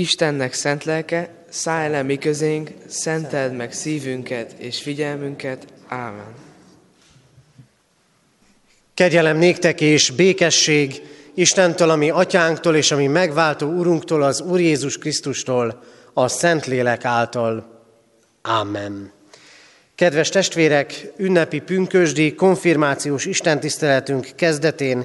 [0.00, 5.66] Istennek szent lelke, szállj le mi közénk, szenteld meg szívünket és figyelmünket.
[5.88, 6.34] Ámen.
[8.94, 11.02] Kegyelem néktek és békesség
[11.34, 17.84] Istentől, ami atyánktól és ami megváltó Urunktól, az Úr Jézus Krisztustól, a Szentlélek által.
[18.42, 19.12] Amen.
[19.94, 25.04] Kedves testvérek, ünnepi pünkösdi konfirmációs istentiszteletünk kezdetén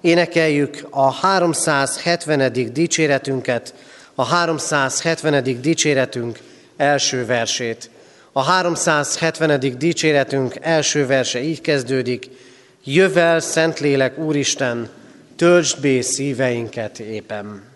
[0.00, 2.72] énekeljük a 370.
[2.72, 3.74] dicséretünket,
[4.14, 5.60] a 370.
[5.60, 6.38] dicséretünk
[6.76, 7.90] első versét.
[8.32, 9.78] A 370.
[9.78, 12.28] dicséretünk első verse így kezdődik,
[12.84, 14.88] Jövel, Szentlélek Úristen,
[15.36, 17.69] töltsd bé szíveinket éppen.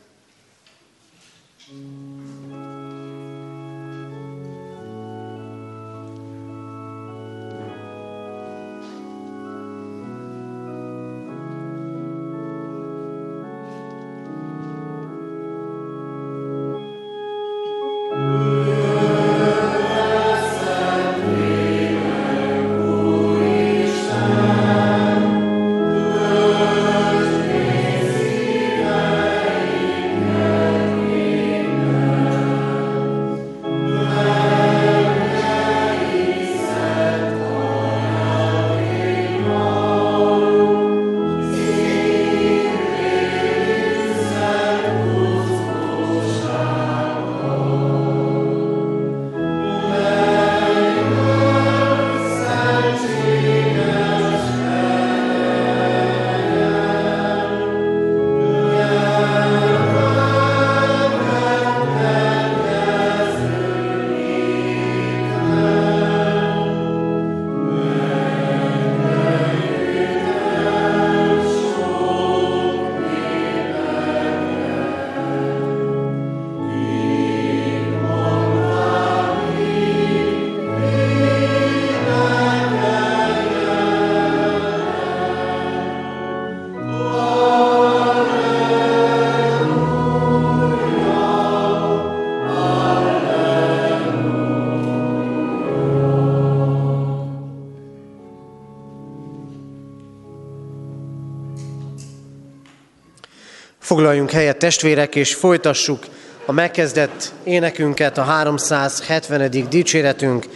[103.95, 106.07] Foglaljunk helyet testvérek, és folytassuk
[106.47, 109.69] a megkezdett énekünket, a 370.
[109.71, 110.47] dicséretünk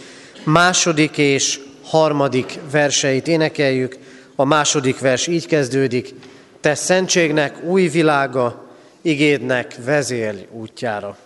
[0.43, 3.97] második és harmadik verseit énekeljük.
[4.35, 6.13] A második vers így kezdődik,
[6.61, 8.65] Te szentségnek új világa,
[9.01, 11.17] igédnek vezérj útjára.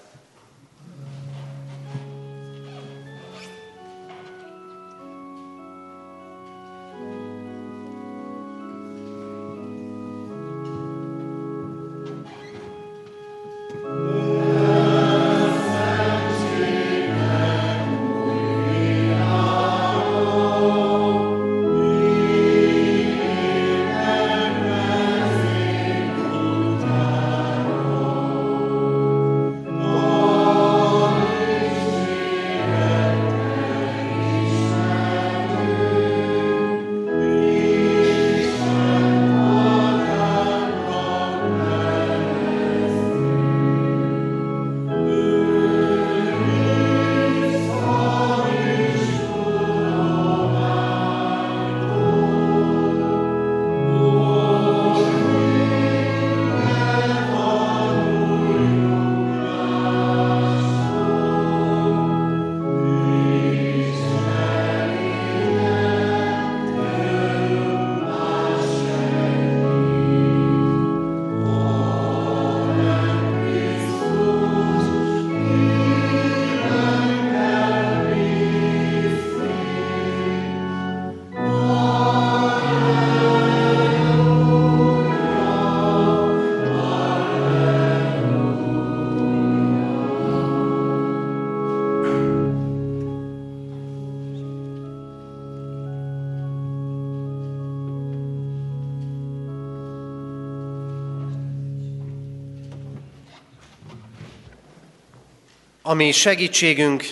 [105.93, 107.05] Ami segítségünk,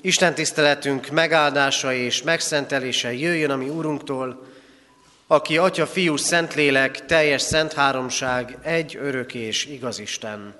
[0.00, 4.46] Isten tiszteletünk megáldása és megszentelése jöjjön a mi Úrunktól,
[5.26, 10.54] aki Atya, Fiú, Szentlélek, teljes szent háromság, egy örök és igaz Isten.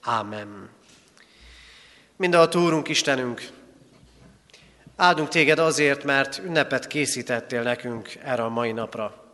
[0.00, 0.70] Ámen.
[2.16, 3.48] a Úrunk Istenünk,
[4.96, 9.24] áldunk téged azért, mert ünnepet készítettél nekünk erre a mai napra.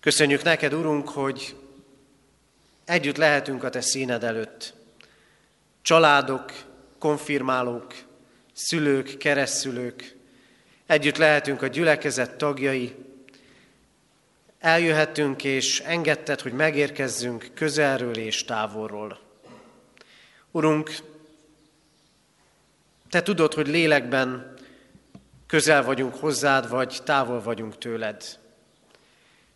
[0.00, 1.56] Köszönjük neked, Urunk, hogy
[2.84, 4.82] együtt lehetünk a te színed előtt,
[5.84, 6.52] családok,
[6.98, 7.94] konfirmálók,
[8.52, 10.16] szülők, keresztszülők,
[10.86, 12.94] együtt lehetünk a gyülekezet tagjai,
[14.58, 19.18] eljöhetünk és engedted, hogy megérkezzünk közelről és távolról.
[20.50, 20.90] Urunk,
[23.10, 24.54] Te tudod, hogy lélekben
[25.46, 28.38] közel vagyunk hozzád, vagy távol vagyunk tőled.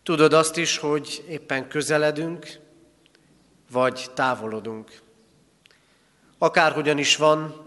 [0.03, 2.47] Tudod azt is, hogy éppen közeledünk,
[3.71, 5.01] vagy távolodunk.
[6.39, 7.67] Akárhogyan is van,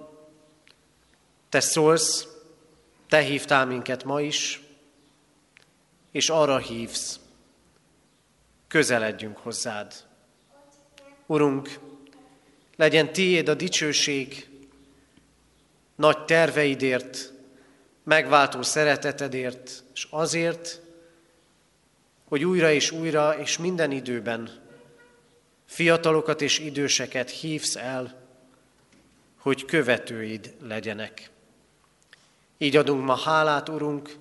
[1.50, 2.28] te szólsz,
[3.10, 4.62] te hívtál minket ma is,
[6.12, 7.20] és arra hívsz,
[8.68, 9.94] közeledjünk hozzád.
[11.26, 11.80] Urunk,
[12.76, 14.50] legyen tiéd a dicsőség,
[15.96, 17.34] nagy terveidért,
[18.04, 20.82] megváltó szeretetedért, és azért,
[22.28, 24.50] hogy újra és újra és minden időben
[25.66, 28.21] fiatalokat és időseket hívsz el,
[29.42, 31.30] hogy követőid legyenek.
[32.58, 34.16] Így adunk ma hálát, Urunk,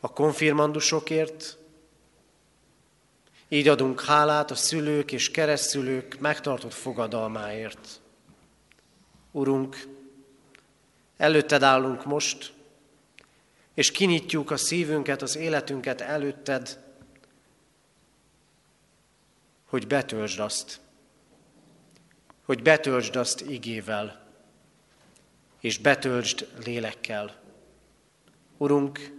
[0.00, 1.56] a konfirmandusokért,
[3.48, 8.00] így adunk hálát a szülők és keresztülők megtartott fogadalmáért.
[9.30, 9.86] Urunk,
[11.16, 12.52] előtted állunk most,
[13.74, 16.80] és kinyitjuk a szívünket, az életünket előtted,
[19.64, 20.80] hogy betöltsd azt,
[22.52, 24.26] hogy betöltsd azt igével,
[25.60, 27.42] és betöltsd lélekkel.
[28.56, 29.12] Urunk,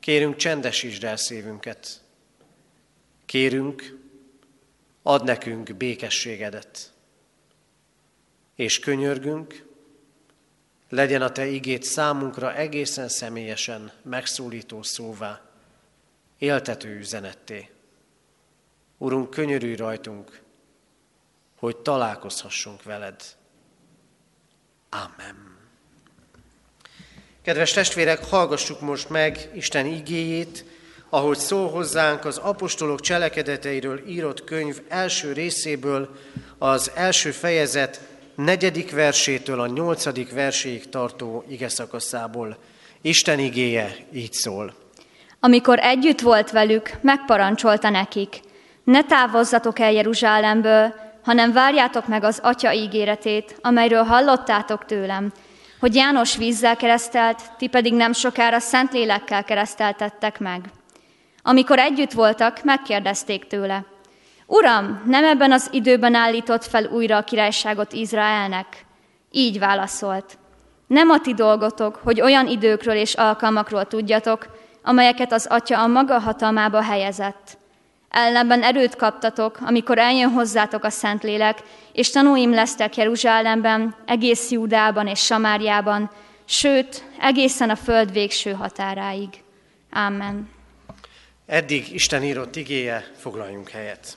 [0.00, 2.02] kérünk csendesítsd el szívünket.
[3.24, 3.98] Kérünk,
[5.02, 6.92] ad nekünk békességedet.
[8.54, 9.66] És könyörgünk,
[10.88, 15.50] legyen a Te igét számunkra egészen személyesen megszólító szóvá,
[16.38, 17.70] éltető üzenetté.
[18.98, 20.46] Urunk, könyörülj rajtunk,
[21.58, 23.22] hogy találkozhassunk veled.
[24.90, 25.56] Amen.
[27.42, 30.64] Kedves testvérek, hallgassuk most meg Isten igéjét,
[31.10, 36.16] ahogy szól hozzánk az apostolok cselekedeteiről írott könyv első részéből,
[36.58, 38.00] az első fejezet
[38.34, 42.56] negyedik versétől a nyolcadik verséig tartó ige szakaszából.
[43.00, 44.74] Isten igéje így szól.
[45.40, 48.40] Amikor együtt volt velük, megparancsolta nekik,
[48.84, 50.94] ne távozzatok el Jeruzsálemből,
[51.28, 55.32] hanem várjátok meg az Atya ígéretét, amelyről hallottátok tőlem,
[55.80, 60.60] hogy János vízzel keresztelt, ti pedig nem sokára szent lélekkel kereszteltettek meg.
[61.42, 63.84] Amikor együtt voltak, megkérdezték tőle,
[64.46, 68.66] Uram, nem ebben az időben állított fel újra a királyságot Izraelnek?
[69.30, 70.38] Így válaszolt.
[70.86, 74.46] Nem a ti dolgotok, hogy olyan időkről és alkalmakról tudjatok,
[74.82, 77.58] amelyeket az Atya a maga hatalmába helyezett.
[78.18, 81.58] Ellenben erőt kaptatok, amikor eljön hozzátok a Szentlélek,
[81.92, 86.10] és tanúim lesztek Jeruzsálemben, egész Júdában és Samáriában,
[86.44, 89.28] sőt, egészen a föld végső határáig.
[89.90, 90.50] Amen.
[91.46, 94.16] Eddig Isten írott igéje, foglaljunk helyet.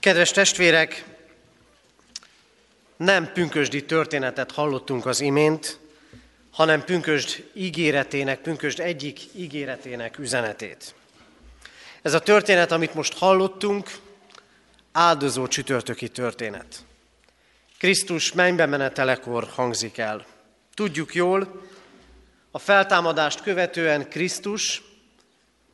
[0.00, 1.04] Kedves testvérek,
[2.96, 5.78] nem pünkösdi történetet hallottunk az imént,
[6.56, 10.94] hanem pünkösd ígéretének, pünkösd egyik ígéretének üzenetét.
[12.02, 13.90] Ez a történet, amit most hallottunk,
[14.92, 16.84] áldozó csütörtöki történet.
[17.78, 20.26] Krisztus mennybe menetelekor hangzik el.
[20.74, 21.62] Tudjuk jól,
[22.50, 24.82] a feltámadást követően Krisztus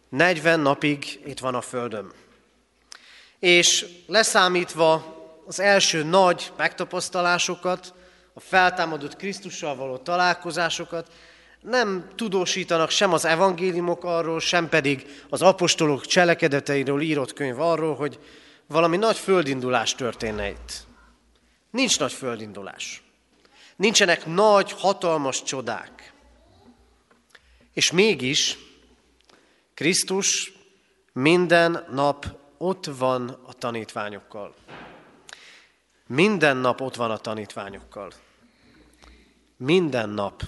[0.09, 2.13] 40 napig itt van a Földön.
[3.39, 7.95] És leszámítva az első nagy megtapasztalásokat,
[8.35, 11.13] a feltámadott Krisztussal való találkozásokat,
[11.61, 18.19] nem tudósítanak sem az evangéliumok arról, sem pedig az apostolok cselekedeteiről írott könyv arról, hogy
[18.67, 20.87] valami nagy földindulás történne itt.
[21.71, 23.03] Nincs nagy földindulás.
[23.77, 26.13] Nincsenek nagy, hatalmas csodák.
[27.73, 28.59] És mégis
[29.75, 30.53] Krisztus
[31.13, 32.27] minden nap
[32.59, 34.55] ott van a tanítványokkal.
[36.13, 38.13] Minden nap ott van a tanítványokkal.
[39.57, 40.43] Minden nap.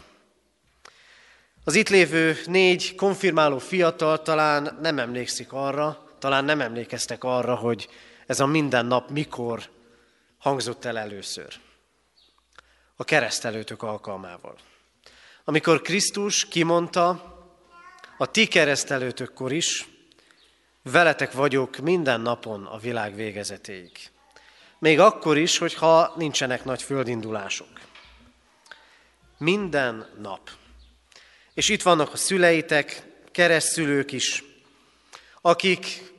[1.65, 7.89] Az itt lévő négy konfirmáló fiatal talán nem emlékszik arra, talán nem emlékeztek arra, hogy
[8.27, 9.71] ez a minden nap mikor
[10.39, 11.55] hangzott el először.
[12.97, 14.57] A keresztelőtök alkalmával.
[15.45, 17.09] Amikor Krisztus kimondta,
[18.19, 19.89] a ti keresztelőtökkor is,
[20.83, 24.13] veletek vagyok minden napon a világ végezetéig.
[24.85, 27.69] Még akkor is, hogyha nincsenek nagy földindulások.
[29.39, 30.51] Minden nap.
[31.55, 34.45] És itt vannak a szüleitek, keresztszülők is,
[35.41, 36.13] akik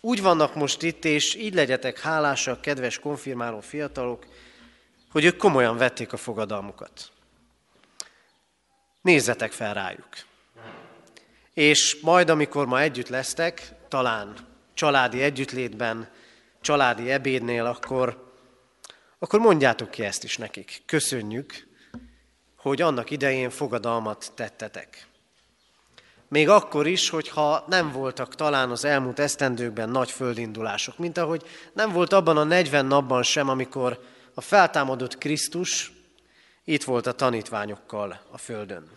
[0.00, 4.26] úgy vannak most itt, és így legyetek hálásak, kedves konfirmáló fiatalok,
[5.10, 7.10] hogy ők komolyan vették a fogadalmukat.
[9.02, 10.08] Nézzetek fel rájuk.
[11.54, 14.34] És majd, amikor ma együtt lesztek, talán
[14.74, 16.08] családi együttlétben,
[16.64, 18.32] családi ebédnél, akkor,
[19.18, 20.82] akkor mondjátok ki ezt is nekik.
[20.86, 21.66] Köszönjük,
[22.56, 25.06] hogy annak idején fogadalmat tettetek.
[26.28, 31.42] Még akkor is, hogyha nem voltak talán az elmúlt esztendőkben nagy földindulások, mint ahogy
[31.72, 34.04] nem volt abban a 40 napban sem, amikor
[34.34, 35.92] a feltámadott Krisztus
[36.64, 38.90] itt volt a tanítványokkal a földön.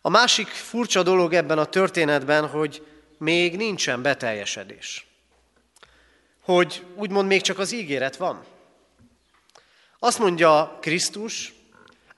[0.00, 2.86] A másik furcsa dolog ebben a történetben, hogy
[3.18, 5.11] még nincsen beteljesedés.
[6.44, 8.44] Hogy úgymond még csak az ígéret van.
[9.98, 11.54] Azt mondja Krisztus,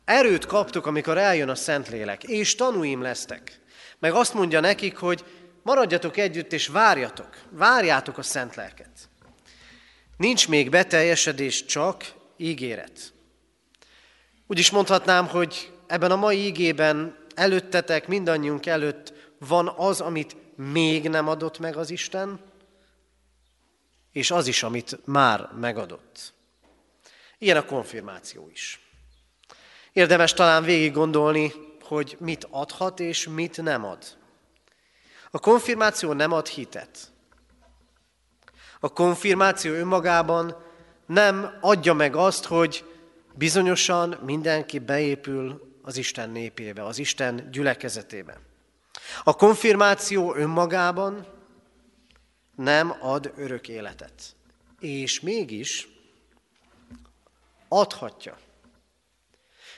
[0.05, 3.61] erőt kaptok, amikor eljön a Szentlélek, és tanúim lesztek.
[3.99, 5.25] Meg azt mondja nekik, hogy
[5.63, 9.09] maradjatok együtt, és várjatok, várjátok a szent lelket.
[10.17, 13.13] Nincs még beteljesedés, csak ígéret.
[14.47, 21.09] Úgy is mondhatnám, hogy ebben a mai ígében előttetek, mindannyiunk előtt van az, amit még
[21.09, 22.41] nem adott meg az Isten,
[24.15, 26.33] és az is, amit már megadott.
[27.39, 28.81] Ilyen a konfirmáció is.
[29.93, 31.53] Érdemes talán végig gondolni,
[31.83, 34.05] hogy mit adhat és mit nem ad.
[35.31, 36.99] A konfirmáció nem ad hitet.
[38.81, 40.57] A konfirmáció önmagában
[41.07, 42.85] nem adja meg azt, hogy
[43.35, 48.41] bizonyosan mindenki beépül az Isten népébe, az Isten gyülekezetébe.
[49.25, 51.34] A konfirmáció önmagában
[52.55, 54.37] nem ad örök életet.
[54.81, 55.89] És mégis
[57.69, 58.39] adhatja.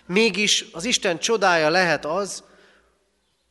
[0.06, 2.45] Mégis az Isten csodája lehet az,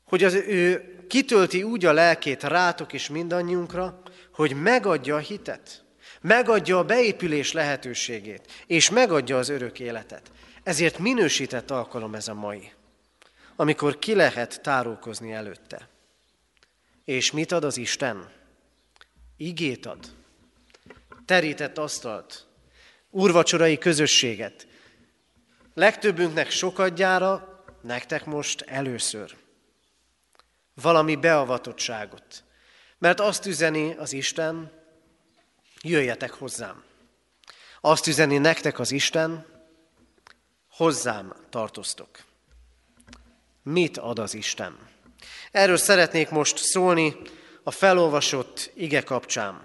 [0.05, 4.01] hogy az ő kitölti úgy a lelkét rátok és mindannyiunkra,
[4.33, 5.83] hogy megadja a hitet,
[6.21, 10.31] megadja a beépülés lehetőségét, és megadja az örök életet.
[10.63, 12.71] Ezért minősített alkalom ez a mai,
[13.55, 15.89] amikor ki lehet tárulkozni előtte.
[17.05, 18.29] És mit ad az Isten?
[19.37, 20.13] Igét ad.
[21.25, 22.45] Terített asztalt,
[23.09, 24.67] úrvacsorai közösséget.
[25.73, 29.35] Legtöbbünknek sokadjára, nektek most először.
[30.73, 32.43] Valami beavatottságot.
[32.97, 34.71] Mert azt üzeni az Isten,
[35.81, 36.83] jöjjetek hozzám.
[37.81, 39.45] Azt üzeni nektek az Isten,
[40.69, 42.09] hozzám tartoztok.
[43.63, 44.77] Mit ad az Isten?
[45.51, 47.15] Erről szeretnék most szólni
[47.67, 49.61] a felolvasott ige kapcsán.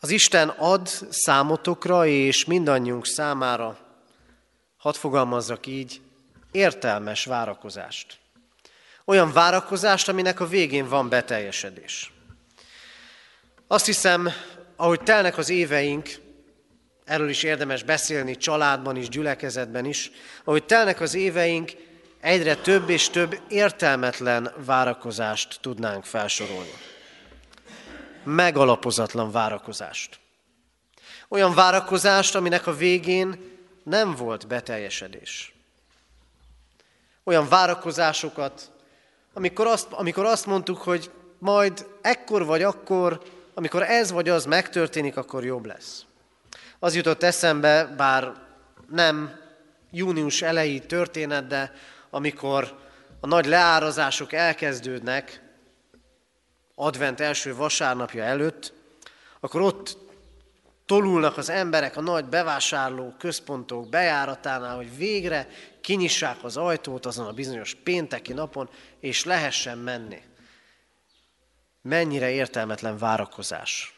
[0.00, 3.78] Az Isten ad számotokra és mindannyiunk számára,
[4.76, 6.00] hadd fogalmazzak így,
[6.50, 8.18] értelmes várakozást.
[9.04, 12.12] Olyan várakozást, aminek a végén van beteljesedés.
[13.66, 14.28] Azt hiszem,
[14.76, 16.08] ahogy telnek az éveink,
[17.04, 20.10] erről is érdemes beszélni családban is, gyülekezetben is,
[20.44, 21.72] ahogy telnek az éveink,
[22.20, 26.72] egyre több és több értelmetlen várakozást tudnánk felsorolni.
[28.24, 30.18] Megalapozatlan várakozást.
[31.28, 35.52] Olyan várakozást, aminek a végén nem volt beteljesedés.
[37.24, 38.70] Olyan várakozásokat,
[39.34, 43.22] amikor azt, amikor azt mondtuk, hogy majd ekkor vagy akkor,
[43.54, 46.04] amikor ez vagy az megtörténik, akkor jobb lesz.
[46.78, 48.32] Az jutott eszembe, bár
[48.90, 49.40] nem
[49.90, 51.72] június elejé történet, de
[52.10, 52.78] amikor
[53.20, 55.42] a nagy leárazások elkezdődnek,
[56.74, 58.72] advent első vasárnapja előtt,
[59.40, 59.96] akkor ott
[60.86, 65.48] tolulnak az emberek a nagy bevásárló központok bejáratánál, hogy végre
[65.80, 70.22] kinyissák az ajtót azon a bizonyos pénteki napon, és lehessen menni.
[71.82, 73.94] Mennyire értelmetlen várakozás.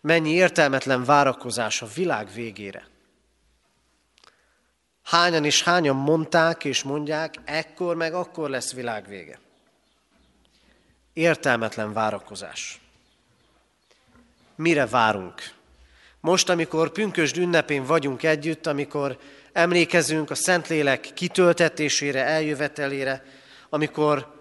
[0.00, 2.88] Mennyi értelmetlen várakozás a világ végére.
[5.02, 9.38] Hányan és hányan mondták és mondják, ekkor meg akkor lesz világ vége.
[11.12, 12.80] Értelmetlen várakozás.
[14.54, 15.42] Mire várunk?
[16.20, 19.18] Most, amikor pünkösd ünnepén vagyunk együtt, amikor
[19.52, 23.24] emlékezünk a Szentlélek kitöltetésére, eljövetelére,
[23.68, 24.38] amikor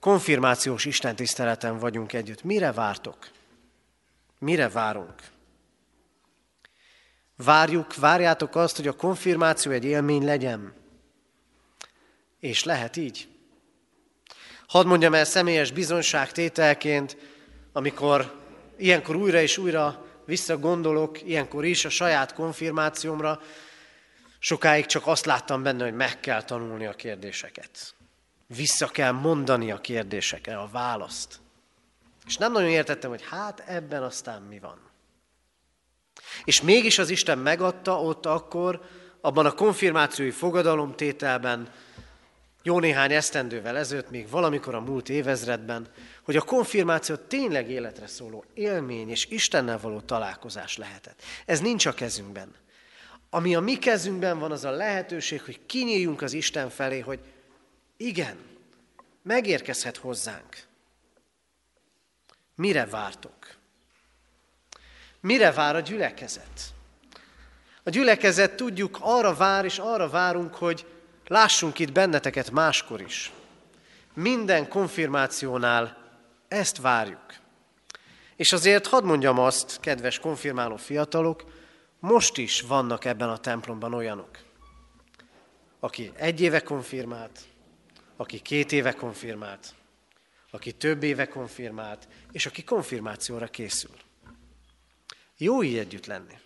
[0.00, 2.42] konfirmációs istentiszteleten vagyunk együtt.
[2.42, 3.28] Mire vártok?
[4.38, 5.14] Mire várunk?
[7.36, 10.74] Várjuk, várjátok azt, hogy a konfirmáció egy élmény legyen.
[12.40, 13.28] És lehet így.
[14.66, 17.16] Hadd mondjam el személyes bizonyságtételként,
[17.72, 18.40] amikor
[18.76, 23.40] ilyenkor újra és újra visszagondolok, ilyenkor is a saját konfirmációmra,
[24.38, 27.94] sokáig csak azt láttam benne, hogy meg kell tanulni a kérdéseket.
[28.46, 31.40] Vissza kell mondani a kérdésekre a választ.
[32.26, 34.85] És nem nagyon értettem, hogy hát ebben aztán mi van.
[36.44, 38.80] És mégis az Isten megadta ott akkor,
[39.20, 41.72] abban a konfirmációi fogadalomtételben,
[42.62, 45.88] jó néhány esztendővel ezelőtt, még valamikor a múlt évezredben,
[46.22, 51.22] hogy a konfirmáció tényleg életre szóló élmény és Istennel való találkozás lehetett.
[51.44, 52.54] Ez nincs a kezünkben.
[53.30, 57.20] Ami a mi kezünkben van, az a lehetőség, hogy kinyíljunk az Isten felé, hogy
[57.96, 58.36] igen,
[59.22, 60.64] megérkezhet hozzánk.
[62.54, 63.55] Mire vártok?
[65.26, 66.74] Mire vár a gyülekezet?
[67.82, 70.86] A gyülekezet tudjuk, arra vár és arra várunk, hogy
[71.26, 73.32] lássunk itt benneteket máskor is.
[74.14, 75.96] Minden konfirmációnál
[76.48, 77.34] ezt várjuk.
[78.36, 81.44] És azért hadd mondjam azt, kedves konfirmáló fiatalok,
[81.98, 84.38] most is vannak ebben a templomban olyanok,
[85.80, 87.40] aki egy éve konfirmált,
[88.16, 89.74] aki két éve konfirmált,
[90.50, 93.94] aki több éve konfirmált, és aki konfirmációra készül.
[95.36, 96.38] Jó így együtt lenni.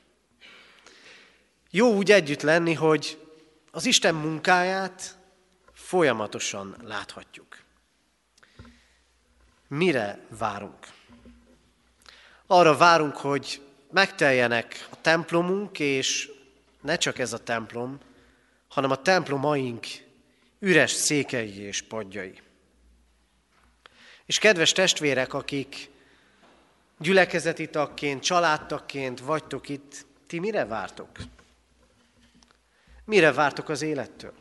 [1.70, 3.26] Jó úgy együtt lenni, hogy
[3.70, 5.18] az Isten munkáját
[5.72, 7.58] folyamatosan láthatjuk.
[9.68, 10.86] Mire várunk?
[12.46, 16.30] Arra várunk, hogy megteljenek a templomunk, és
[16.80, 17.98] ne csak ez a templom,
[18.68, 19.86] hanem a templomaink
[20.58, 22.40] üres székei és padjai.
[24.26, 25.89] És kedves testvérek, akik
[27.00, 31.10] gyülekezeti tagként, családtagként vagytok itt, ti mire vártok?
[33.04, 34.34] Mire vártok az élettől?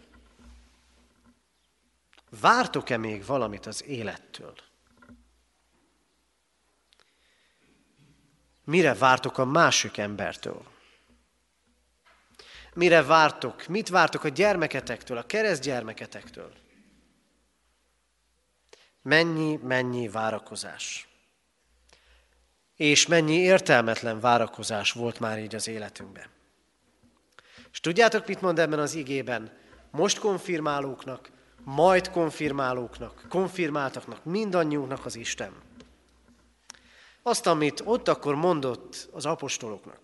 [2.41, 4.53] Vártok-e még valamit az élettől?
[8.63, 10.63] Mire vártok a másik embertől?
[12.74, 13.67] Mire vártok?
[13.67, 16.53] Mit vártok a gyermeketektől, a keresztgyermeketektől?
[19.01, 21.08] Mennyi, mennyi várakozás.
[22.79, 26.25] És mennyi értelmetlen várakozás volt már így az életünkben.
[27.72, 29.57] És tudjátok, mit mond ebben az igében?
[29.92, 31.29] Most konfirmálóknak,
[31.63, 35.53] majd konfirmálóknak, konfirmáltaknak, mindannyiunknak az Isten.
[37.24, 40.00] Azt, amit ott akkor mondott az apostoloknak.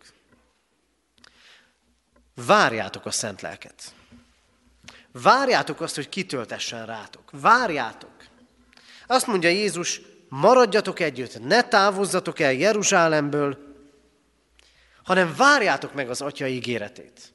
[2.45, 3.93] Várjátok a szent lelket.
[5.11, 7.29] Várjátok azt, hogy kitöltessen rátok.
[7.31, 8.25] Várjátok.
[9.07, 10.01] Azt mondja Jézus,
[10.39, 13.57] maradjatok együtt, ne távozzatok el Jeruzsálemből,
[15.03, 17.33] hanem várjátok meg az Atya ígéretét.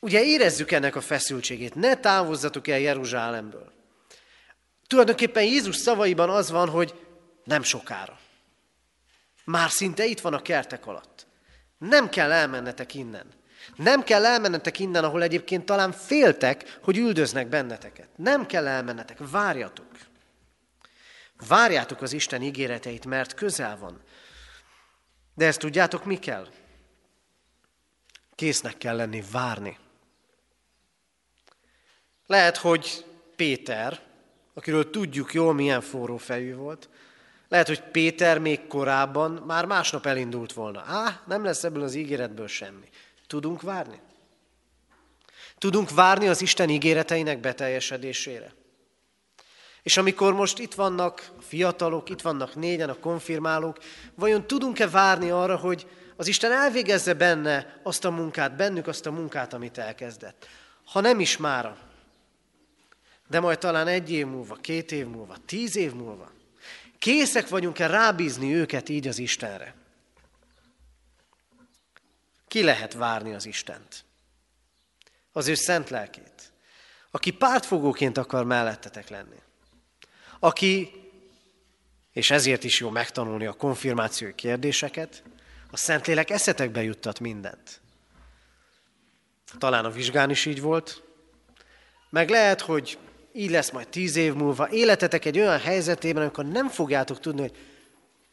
[0.00, 3.72] Ugye érezzük ennek a feszültségét, ne távozzatok el Jeruzsálemből.
[4.86, 6.94] Tulajdonképpen Jézus szavaiban az van, hogy
[7.44, 8.18] nem sokára.
[9.44, 11.26] Már szinte itt van a kertek alatt.
[11.78, 13.26] Nem kell elmennetek innen.
[13.76, 18.08] Nem kell elmennetek innen, ahol egyébként talán féltek, hogy üldöznek benneteket.
[18.16, 19.86] Nem kell elmennetek, várjatok.
[21.48, 24.02] Várjátok az Isten ígéreteit, mert közel van.
[25.34, 26.48] De ezt tudjátok, mi kell?
[28.34, 29.78] Késznek kell lenni várni.
[32.26, 33.04] Lehet, hogy
[33.36, 34.00] Péter,
[34.54, 36.88] akiről tudjuk jól, milyen forró fejű volt,
[37.48, 40.80] lehet, hogy Péter még korábban már másnap elindult volna.
[40.86, 42.88] Á, nem lesz ebből az ígéretből semmi.
[43.26, 44.00] Tudunk várni?
[45.58, 48.52] Tudunk várni az Isten ígéreteinek beteljesedésére?
[49.86, 53.78] És amikor most itt vannak fiatalok, itt vannak négyen a konfirmálók,
[54.14, 59.10] vajon tudunk-e várni arra, hogy az Isten elvégezze benne azt a munkát, bennük azt a
[59.10, 60.48] munkát, amit elkezdett?
[60.84, 61.78] Ha nem is mára,
[63.28, 66.30] de majd talán egy év múlva, két év múlva, tíz év múlva.
[66.98, 69.74] Készek vagyunk-e rábízni őket így az Istenre?
[72.48, 74.04] Ki lehet várni az Istent?
[75.32, 76.52] Az ő szent lelkét,
[77.10, 79.44] aki pártfogóként akar mellettetek lenni.
[80.46, 80.90] Aki,
[82.12, 85.22] és ezért is jó megtanulni a konfirmációi kérdéseket,
[85.70, 87.80] a Szentlélek eszetekbe juttat mindent.
[89.58, 91.02] Talán a vizsgán is így volt,
[92.10, 92.98] meg lehet, hogy
[93.32, 97.56] így lesz majd tíz év múlva, életetek egy olyan helyzetében, amikor nem fogjátok tudni, hogy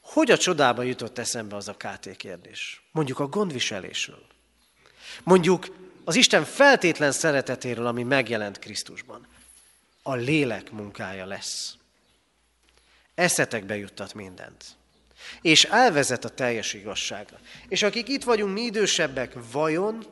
[0.01, 2.83] hogy a csodába jutott eszembe az a KT kérdés.
[2.91, 4.25] Mondjuk a gondviselésről.
[5.23, 5.67] Mondjuk
[6.03, 9.27] az Isten feltétlen szeretetéről, ami megjelent Krisztusban.
[10.03, 11.77] A lélek munkája lesz.
[13.15, 14.65] Eszetekbe juttat mindent.
[15.41, 17.39] És elvezet a teljes igazságra.
[17.67, 20.05] És akik itt vagyunk, mi idősebbek, vajon,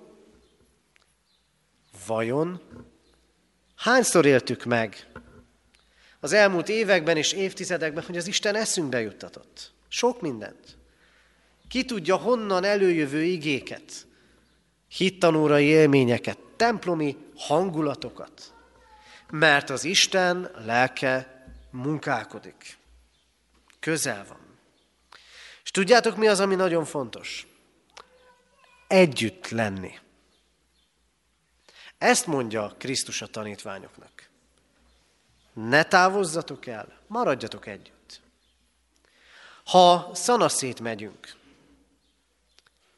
[2.06, 2.62] vajon
[3.82, 5.08] Hányszor éltük meg
[6.20, 9.74] az elmúlt években és évtizedekben, hogy az Isten eszünkbe juttatott?
[9.88, 10.78] Sok mindent.
[11.68, 14.08] Ki tudja honnan előjövő igéket,
[14.88, 18.54] hittanórai élményeket, templomi hangulatokat.
[19.30, 22.78] mert az Isten lelke munkálkodik.
[23.82, 24.40] Közel van.
[25.64, 27.48] És tudjátok, mi az, ami nagyon fontos?
[28.88, 30.00] Együtt lenni.
[31.98, 34.30] Ezt mondja Krisztus a tanítványoknak.
[35.54, 38.22] Ne távozzatok el, maradjatok együtt.
[39.66, 41.36] Ha szanaszét megyünk,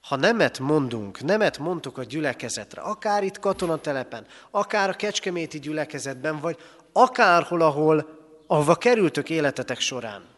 [0.02, 6.58] ha nemet mondunk, nemet mondtuk a gyülekezetre, akár itt katonatelepen, akár a kecskeméti gyülekezetben, vagy
[6.92, 10.33] akárhol, ahol, ahova kerültök életetek során,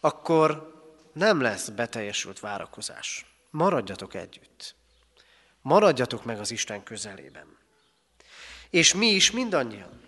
[0.00, 0.76] akkor
[1.12, 3.26] nem lesz beteljesült várakozás.
[3.50, 4.74] Maradjatok együtt.
[5.62, 7.56] Maradjatok meg az Isten közelében.
[8.70, 10.00] És mi is mindannyian.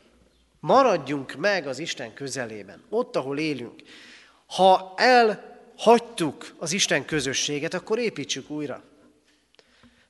[0.60, 3.82] Maradjunk meg az Isten közelében, ott, ahol élünk.
[4.46, 8.82] Ha elhagytuk az Isten közösséget, akkor építsük újra.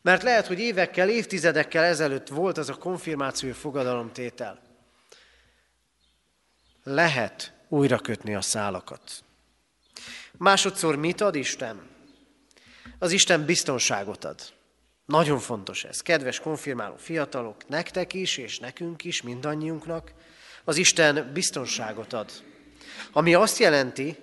[0.03, 4.61] Mert lehet, hogy évekkel, évtizedekkel ezelőtt volt az a konfirmáció fogadalomtétel.
[6.83, 9.25] Lehet újra kötni a szálakat.
[10.40, 11.81] Másodszor mit ad Isten?
[12.98, 14.40] Az Isten biztonságot ad.
[15.05, 16.00] Nagyon fontos ez.
[16.00, 20.12] Kedves konfirmáló fiatalok, nektek is, és nekünk is, mindannyiunknak,
[20.64, 22.31] az Isten biztonságot ad.
[23.12, 24.16] Ami azt jelenti,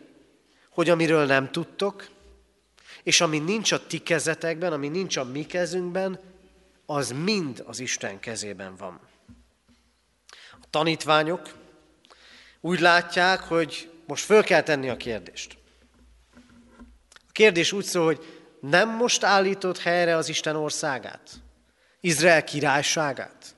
[0.69, 2.07] hogy amiről nem tudtok,
[3.03, 6.19] és ami nincs a ti kezetekben, ami nincs a mi kezünkben,
[6.85, 8.99] az mind az Isten kezében van.
[10.51, 11.53] A tanítványok
[12.61, 15.57] úgy látják, hogy most föl kell tenni a kérdést.
[17.37, 21.29] Kérdés úgy szól, hogy nem most állított helyre az Isten országát,
[21.99, 23.55] Izrael királyságát.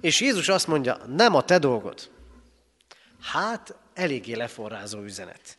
[0.00, 2.10] És Jézus azt mondja, nem a te dolgod.
[3.20, 5.56] Hát, eléggé leforrázó üzenet.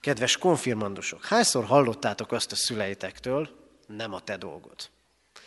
[0.00, 3.48] Kedves konfirmandusok, hányszor hallottátok azt a szüleitektől,
[3.86, 4.90] nem a te dolgod?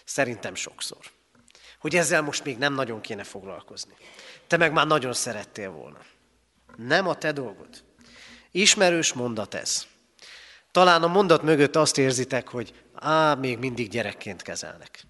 [0.04, 1.06] Szerintem sokszor.
[1.80, 3.94] Hogy ezzel most még nem nagyon kéne foglalkozni.
[4.48, 6.00] Te meg már nagyon szerettél volna.
[6.76, 7.84] Nem a te dolgod.
[8.52, 9.88] Ismerős mondat ez.
[10.78, 15.04] Talán a mondat mögött azt érzitek, hogy á, még mindig gyerekként kezelnek.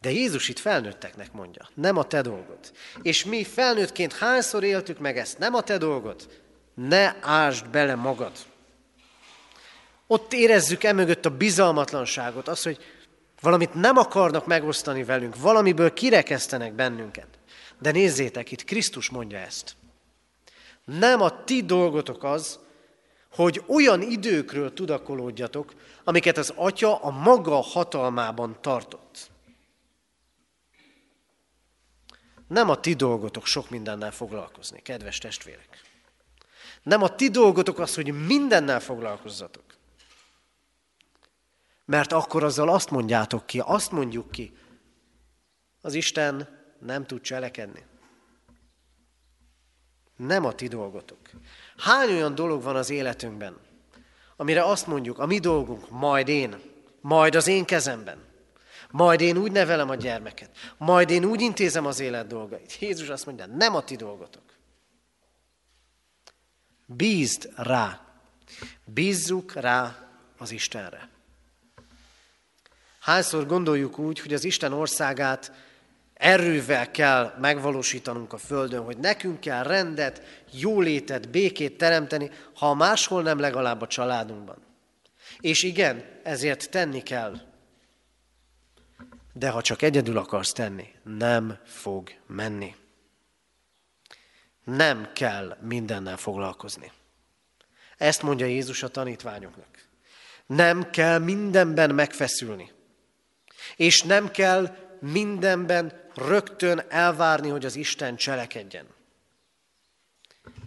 [0.00, 2.58] De Jézus itt felnőtteknek mondja, nem a te dolgod.
[3.02, 6.40] És mi felnőttként hányszor éltük meg ezt, nem a te dolgod,
[6.74, 8.32] ne ásd bele magad.
[10.06, 12.78] Ott érezzük emögött a bizalmatlanságot, az, hogy
[13.40, 17.28] valamit nem akarnak megosztani velünk, valamiből kirekesztenek bennünket.
[17.80, 19.76] De nézzétek, itt Krisztus mondja ezt.
[20.84, 22.64] Nem a ti dolgotok az,
[23.36, 29.30] hogy olyan időkről tudakolódjatok, amiket az Atya a maga hatalmában tartott.
[32.48, 35.80] Nem a ti dolgotok sok mindennel foglalkozni, kedves testvérek.
[36.82, 39.64] Nem a ti dolgotok az, hogy mindennel foglalkozzatok.
[41.84, 44.56] Mert akkor azzal azt mondjátok ki, azt mondjuk ki,
[45.80, 47.84] az Isten nem tud cselekedni.
[50.16, 51.18] Nem a ti dolgotok.
[51.76, 53.56] Hány olyan dolog van az életünkben,
[54.36, 56.60] amire azt mondjuk, a mi dolgunk, majd én,
[57.00, 58.24] majd az én kezemben,
[58.90, 62.78] majd én úgy nevelem a gyermeket, majd én úgy intézem az élet dolgait.
[62.80, 64.42] Jézus azt mondja, nem a ti dolgotok.
[66.86, 68.00] Bízd rá.
[68.84, 70.08] Bízzuk rá
[70.38, 71.08] az Istenre.
[73.00, 75.52] Hányszor gondoljuk úgy, hogy az Isten országát
[76.16, 83.38] erővel kell megvalósítanunk a Földön, hogy nekünk kell rendet, jólétet, békét teremteni, ha máshol nem
[83.38, 84.56] legalább a családunkban.
[85.40, 87.40] És igen, ezért tenni kell.
[89.32, 92.74] De ha csak egyedül akarsz tenni, nem fog menni.
[94.64, 96.92] Nem kell mindennel foglalkozni.
[97.96, 99.88] Ezt mondja Jézus a tanítványoknak.
[100.46, 102.72] Nem kell mindenben megfeszülni.
[103.76, 108.86] És nem kell mindenben rögtön elvárni, hogy az Isten cselekedjen.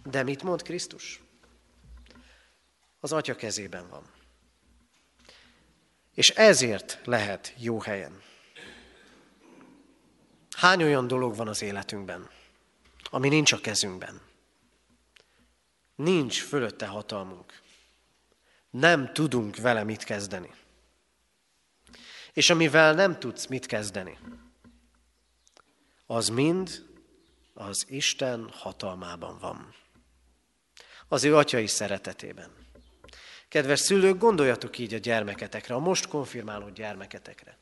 [0.04, 1.22] De mit mond Krisztus?
[3.00, 4.04] Az Atya kezében van.
[6.14, 8.22] És ezért lehet jó helyen.
[10.58, 12.30] Hány olyan dolog van az életünkben,
[13.10, 14.22] ami nincs a kezünkben?
[15.96, 17.62] Nincs fölötte hatalmunk.
[18.70, 20.52] Nem tudunk vele mit kezdeni.
[22.40, 24.18] És amivel nem tudsz mit kezdeni,
[26.06, 26.86] az mind
[27.54, 29.76] az Isten hatalmában van.
[31.08, 32.50] Az ő atyai szeretetében.
[33.50, 37.58] Kedves szülők, gondoljatok így a gyermeketekre, a most konfirmáló gyermeketekre.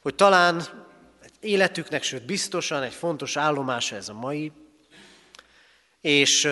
[0.00, 0.62] Hogy talán
[1.40, 4.52] életüknek, sőt biztosan egy fontos állomása ez a mai,
[6.00, 6.48] és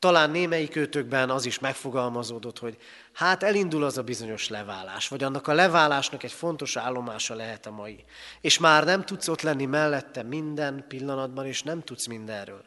[0.00, 2.76] Talán némelyik őtökben az is megfogalmazódott, hogy
[3.12, 7.70] hát elindul az a bizonyos leválás, vagy annak a leválásnak egy fontos állomása lehet a
[7.70, 8.04] mai.
[8.40, 12.64] És már nem tudsz ott lenni mellette minden pillanatban, és nem tudsz mindenről.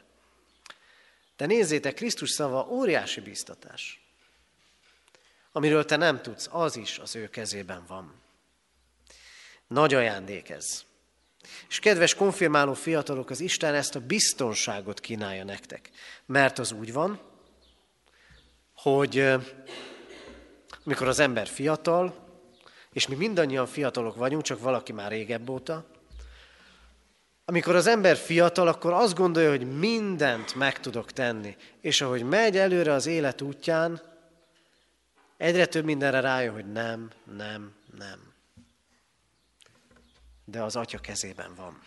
[1.38, 4.02] De nézzétek, Krisztus szava óriási biztatás.
[5.52, 8.14] Amiről te nem tudsz, az is az ő kezében van.
[9.68, 10.84] Nagy ajándék ez.
[11.70, 15.90] És kedves konfirmáló fiatalok, az Isten ezt a biztonságot kínálja nektek.
[16.26, 17.20] Mert az úgy van,
[18.76, 19.34] hogy
[20.84, 22.22] mikor az ember fiatal,
[22.92, 25.86] és mi mindannyian fiatalok vagyunk, csak valaki már régebb óta,
[27.46, 31.56] amikor az ember fiatal, akkor azt gondolja, hogy mindent meg tudok tenni.
[31.82, 34.02] És ahogy megy előre az élet útján,
[35.38, 38.33] egyre több mindenre rájön, hogy nem, nem, nem
[40.46, 41.82] de az Atya kezében van.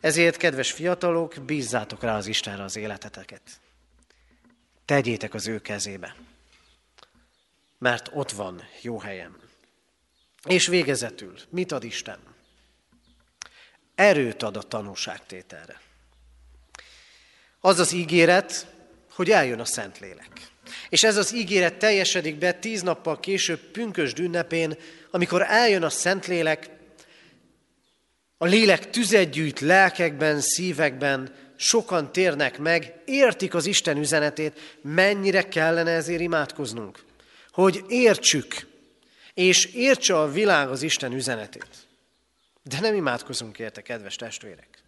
[0.00, 3.42] Ezért, kedves fiatalok, bízzátok rá az Istenre az életeteket.
[4.84, 6.16] Tegyétek az ő kezébe,
[7.78, 9.36] mert ott van jó helyem.
[10.44, 12.18] És végezetül, mit ad Isten?
[13.94, 15.80] Erőt ad a tanúságtételre.
[17.60, 18.66] Az az ígéret,
[19.10, 20.30] hogy eljön a Szentlélek.
[20.88, 24.76] És ez az ígéret teljesedik be tíz nappal később pünkösd ünnepén,
[25.10, 26.70] amikor eljön a Szentlélek,
[28.38, 35.90] a lélek tüzet gyűjt lelkekben, szívekben, sokan térnek meg, értik az Isten üzenetét, mennyire kellene
[35.90, 37.04] ezért imádkoznunk.
[37.50, 38.66] Hogy értsük,
[39.34, 41.86] és értse a világ az Isten üzenetét.
[42.62, 44.82] De nem imádkozunk érte, kedves testvérek.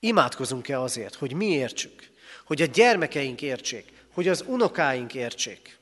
[0.00, 2.10] Imádkozunk-e azért, hogy mi értsük,
[2.44, 5.77] hogy a gyermekeink értsék, hogy az unokáink értsék.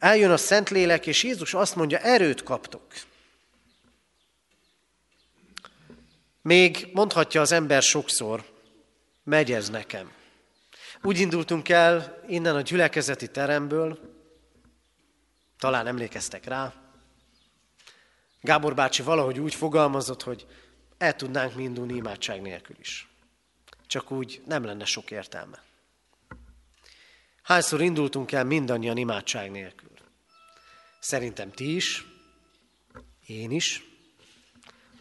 [0.00, 2.82] Eljön a Szentlélek, és Jézus azt mondja, erőt kaptok.
[6.42, 8.44] Még mondhatja az ember sokszor,
[9.24, 10.12] megy ez nekem.
[11.02, 13.98] Úgy indultunk el innen a gyülekezeti teremből,
[15.58, 16.74] talán emlékeztek rá.
[18.40, 20.46] Gábor bácsi valahogy úgy fogalmazott, hogy
[20.98, 23.08] el tudnánk mi indulni imádság nélkül is.
[23.86, 25.62] Csak úgy nem lenne sok értelme.
[27.42, 29.89] Hányszor indultunk el mindannyian imádság nélkül?
[31.00, 32.04] Szerintem ti is,
[33.26, 33.84] én is,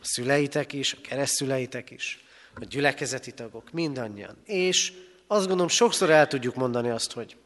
[0.01, 2.23] a szüleitek is, a keresztszüleitek is,
[2.55, 4.37] a gyülekezeti tagok, mindannyian.
[4.45, 4.93] És
[5.27, 7.37] azt gondolom, sokszor el tudjuk mondani azt, hogy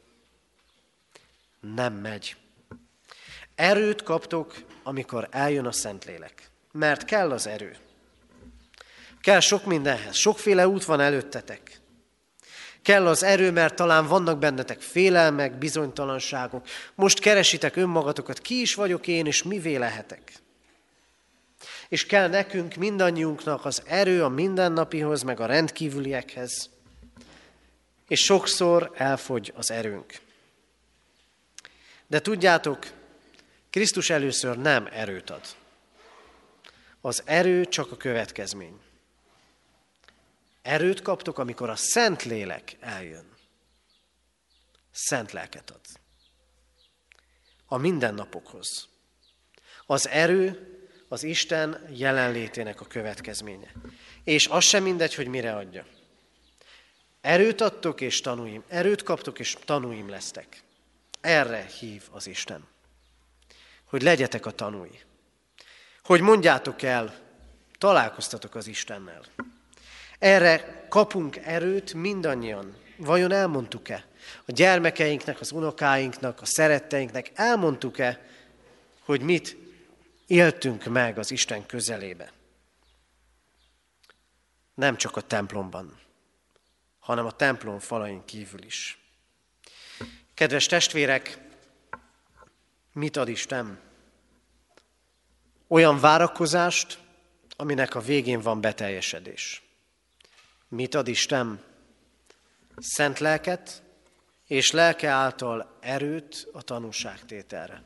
[1.60, 2.36] nem megy.
[3.56, 6.50] Erőt kaptok, amikor eljön a Szentlélek.
[6.72, 7.78] Mert kell az erő.
[9.22, 10.16] Kell sok mindenhez.
[10.16, 11.80] Sokféle út van előttetek.
[12.84, 16.68] Kell az erő, mert talán vannak bennetek félelmek, bizonytalanságok.
[16.96, 20.34] Most keresitek önmagatokat, ki is vagyok én, és mivé lehetek.
[21.90, 26.70] És kell nekünk, mindannyiunknak az erő a mindennapihoz, meg a rendkívüliekhez.
[28.08, 30.20] És sokszor elfogy az erőnk.
[32.08, 32.92] De tudjátok,
[33.70, 35.42] Krisztus először nem erőt ad.
[37.02, 38.80] Az erő csak a következmény.
[40.64, 43.26] Erőt kaptok, amikor a Szent Lélek eljön.
[44.92, 45.82] Szent lelket ad.
[47.66, 48.88] A mindennapokhoz.
[49.86, 50.68] Az erő
[51.08, 53.72] az Isten jelenlétének a következménye.
[54.24, 55.86] És az sem mindegy, hogy mire adja.
[57.22, 60.64] Erőt adtok és tanúim, erőt kaptok és tanúim lesztek.
[61.22, 62.68] Erre hív az Isten.
[63.86, 65.00] Hogy legyetek a tanúi.
[66.04, 67.20] Hogy mondjátok el,
[67.78, 69.22] találkoztatok az Istennel.
[70.24, 72.76] Erre kapunk erőt mindannyian.
[72.98, 74.06] Vajon elmondtuk-e?
[74.46, 78.26] A gyermekeinknek, az unokáinknak, a szeretteinknek elmondtuk-e,
[79.00, 79.58] hogy mit
[80.28, 82.32] éltünk meg az Isten közelébe?
[84.74, 86.00] Nem csak a templomban,
[87.00, 89.00] hanem a templom falain kívül is.
[90.34, 91.38] Kedves testvérek,
[92.94, 93.80] mit ad Isten?
[95.68, 97.00] Olyan várakozást,
[97.56, 99.63] aminek a végén van beteljesedés.
[100.74, 101.64] Mit ad Isten?
[102.78, 103.84] Szent lelket,
[104.48, 107.84] és lelke által erőt a tanúságtételre.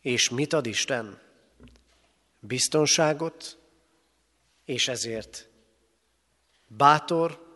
[0.00, 1.20] És mit ad Isten?
[2.40, 3.58] Biztonságot,
[4.64, 5.48] és ezért
[6.66, 7.46] bátor,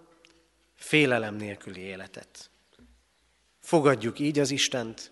[0.74, 2.50] félelem nélküli életet.
[3.60, 5.10] Fogadjuk így az Istent,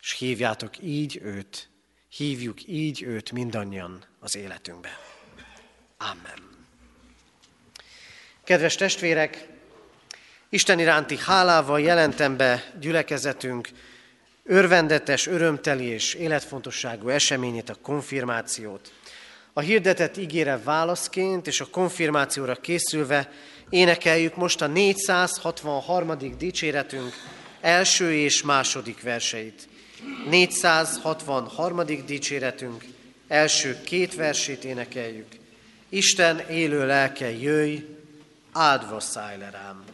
[0.00, 1.70] és hívjátok így őt,
[2.08, 4.98] hívjuk így őt mindannyian az életünkbe.
[5.96, 6.57] Amen.
[8.48, 9.46] Kedves testvérek,
[10.48, 13.68] Isten iránti hálával jelentem be gyülekezetünk
[14.44, 18.92] örvendetes, örömteli és életfontosságú eseményét, a konfirmációt.
[19.52, 23.32] A hirdetett ígére válaszként és a konfirmációra készülve
[23.68, 26.18] Énekeljük most a 463.
[26.38, 27.12] dicséretünk
[27.60, 29.68] első és második verseit.
[30.28, 31.84] 463.
[32.06, 32.84] dicséretünk
[33.28, 35.28] első két versét énekeljük.
[35.88, 37.96] Isten élő lelke jöjj,
[38.58, 39.84] áldva szállj le rám.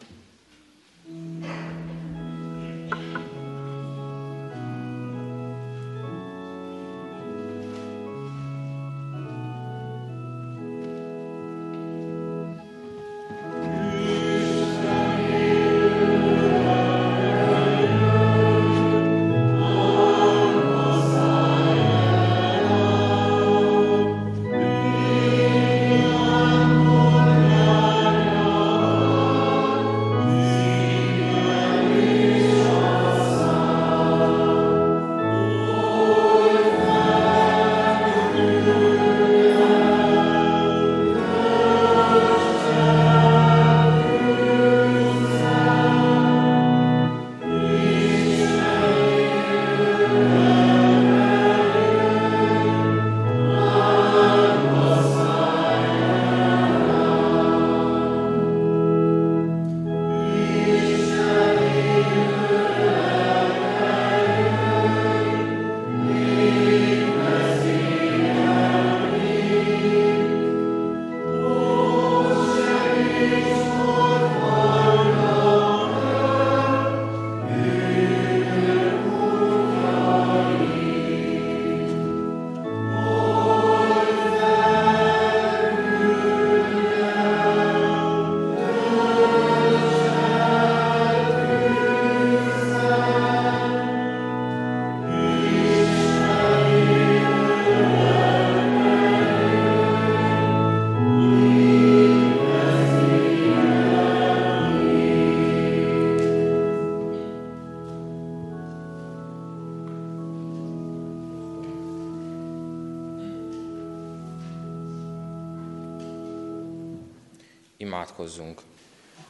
[117.84, 118.60] Imádkozzunk!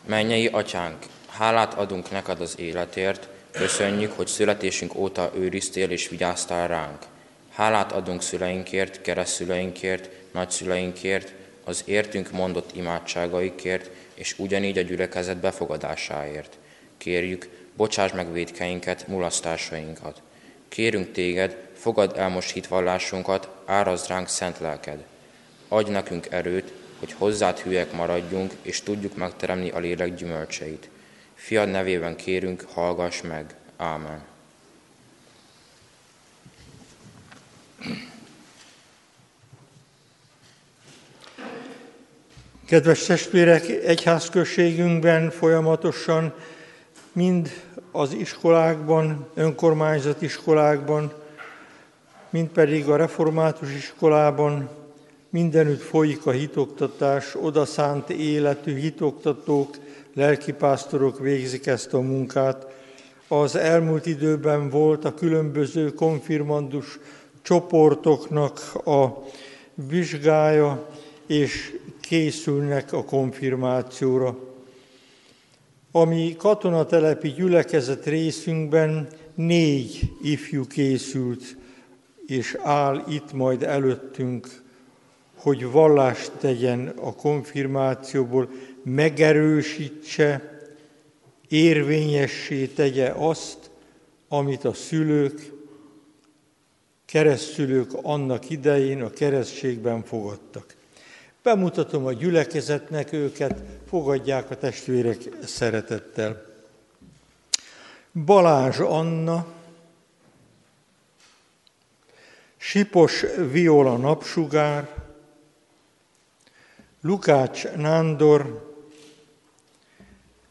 [0.06, 0.96] Mennyei atyánk,
[1.28, 7.02] hálát adunk neked az életért, köszönjük, hogy születésünk óta őriztél és vigyáztál ránk.
[7.50, 11.32] Hálát adunk szüleinkért, keresztszüleinkért, nagyszüleinkért,
[11.64, 16.58] az értünk mondott imádságaikért, és ugyanígy a gyülekezet befogadásáért.
[16.98, 20.22] Kérjük, bocsáss meg védkeinket, mulasztásainkat.
[20.68, 25.04] Kérünk téged, fogad el most hitvallásunkat, árazd ránk szent lelked.
[25.68, 26.72] Adj nekünk erőt,
[27.04, 30.88] hogy hozzád hülyek maradjunk, és tudjuk megteremni a lélek gyümölcseit.
[31.34, 33.54] Fiad nevében kérünk, hallgass meg.
[33.76, 34.22] Ámen.
[42.66, 46.34] Kedves testvérek, egyházközségünkben folyamatosan
[47.12, 47.50] mind
[47.92, 51.12] az iskolákban, önkormányzat iskolákban,
[52.30, 54.82] mind pedig a református iskolában
[55.34, 59.76] Mindenütt folyik a hitoktatás, odaszánt életű hitoktatók,
[60.12, 62.66] lelkipásztorok végzik ezt a munkát.
[63.28, 66.98] Az elmúlt időben volt a különböző konfirmandus
[67.42, 69.22] csoportoknak a
[69.74, 70.88] vizsgája,
[71.26, 74.38] és készülnek a konfirmációra.
[75.92, 81.56] Ami katonatelepi gyülekezet részünkben négy ifjú készült,
[82.26, 84.62] és áll itt majd előttünk
[85.44, 88.48] hogy vallást tegyen a konfirmációból,
[88.82, 90.58] megerősítse,
[91.48, 93.70] érvényessé tegye azt,
[94.28, 95.52] amit a szülők,
[97.04, 100.74] keresztülők annak idején a keresztségben fogadtak.
[101.42, 106.46] Bemutatom a gyülekezetnek őket, fogadják a testvérek szeretettel.
[108.24, 109.46] Balázs Anna,
[112.56, 114.93] Sipos Viola Napsugár,
[117.06, 118.74] Lukács Nándor,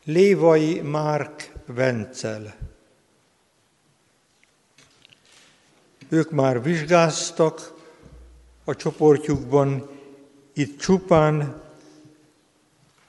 [0.03, 2.55] Lévai Márk Vencel.
[6.09, 7.73] Ők már vizsgáztak
[8.63, 9.89] a csoportjukban,
[10.53, 11.61] itt csupán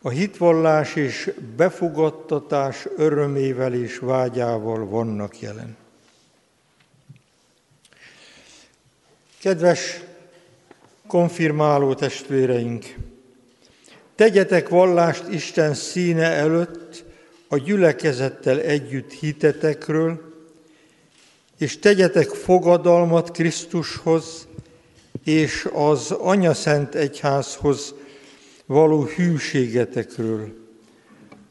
[0.03, 5.77] a hitvallás és befogadtatás örömével és vágyával vannak jelen.
[9.39, 10.01] Kedves
[11.07, 13.13] konfirmáló testvéreink!
[14.15, 17.05] Tegyetek vallást Isten színe előtt
[17.49, 20.33] a gyülekezettel együtt hitetekről,
[21.59, 24.47] és tegyetek fogadalmat Krisztushoz
[25.25, 27.95] és az Anya Szent Egyházhoz
[28.67, 30.53] való hűségetekről.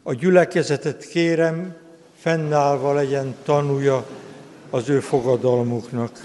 [0.04, 1.76] A gyülekezetet kérem,
[2.20, 4.06] fennállva legyen tanúja
[4.70, 6.20] az ő fogadalmuknak.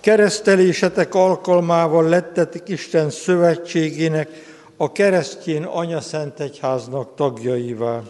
[0.00, 4.28] Keresztelésetek alkalmával lettetek Isten szövetségének,
[4.76, 5.68] a keresztjén
[6.00, 8.02] Szent Egyháznak tagjaivá.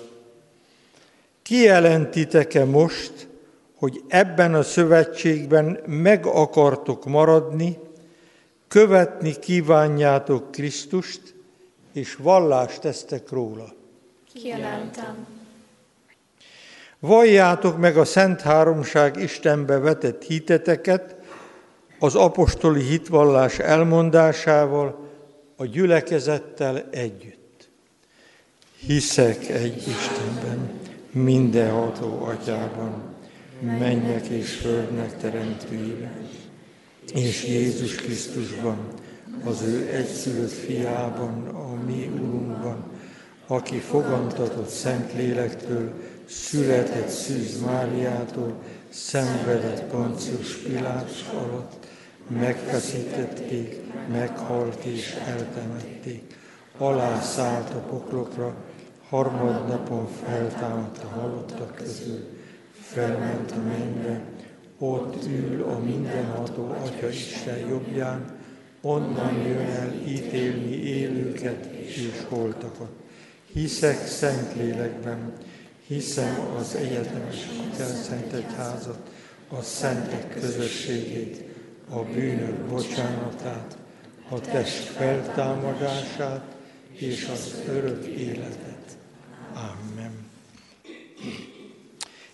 [1.42, 3.28] Kijelentitek-e most,
[3.74, 7.78] hogy ebben a szövetségben meg akartok maradni,
[8.68, 11.34] követni kívánjátok Krisztust,
[11.92, 13.72] és vallást tesztek róla?
[14.34, 15.26] Kijelentem.
[16.98, 21.19] Valljátok meg a Szent Háromság Istenbe vetett hiteteket,
[22.00, 25.08] az apostoli hitvallás elmondásával,
[25.56, 27.70] a gyülekezettel együtt.
[28.86, 30.70] Hiszek egy Istenben,
[31.10, 33.02] mindenható atyában,
[33.60, 36.28] mennek és földnek teremtőjében,
[37.14, 38.76] és Jézus Krisztusban,
[39.44, 42.84] az ő egyszülött fiában, a mi Urunkban,
[43.46, 45.92] aki fogantatott Szentlélektől,
[46.28, 48.52] született Szűz Máriától,
[48.88, 51.79] szenvedett Poncius Pilás alatt,
[52.30, 53.76] megfeszítették,
[54.12, 56.38] meghalt és eltemették,
[56.78, 58.54] alászállt a poklokra,
[59.08, 62.28] harmadnapon feltámadt halottak közül,
[62.80, 64.22] felment a mennybe,
[64.78, 68.38] ott ül a mindenható Atya Isten jobbján,
[68.80, 72.90] onnan jön el ítélni élőket és holtakat.
[73.52, 75.32] Hiszek Szentlélekben,
[75.86, 77.48] hiszem az egyetemes
[78.02, 79.10] Szent Egyházat,
[79.48, 81.49] a szentek közösségét,
[81.90, 83.76] a bűnök bocsánatát,
[84.28, 86.42] a test feltámadását
[86.92, 88.98] és az örök életet.
[89.54, 90.12] Amen.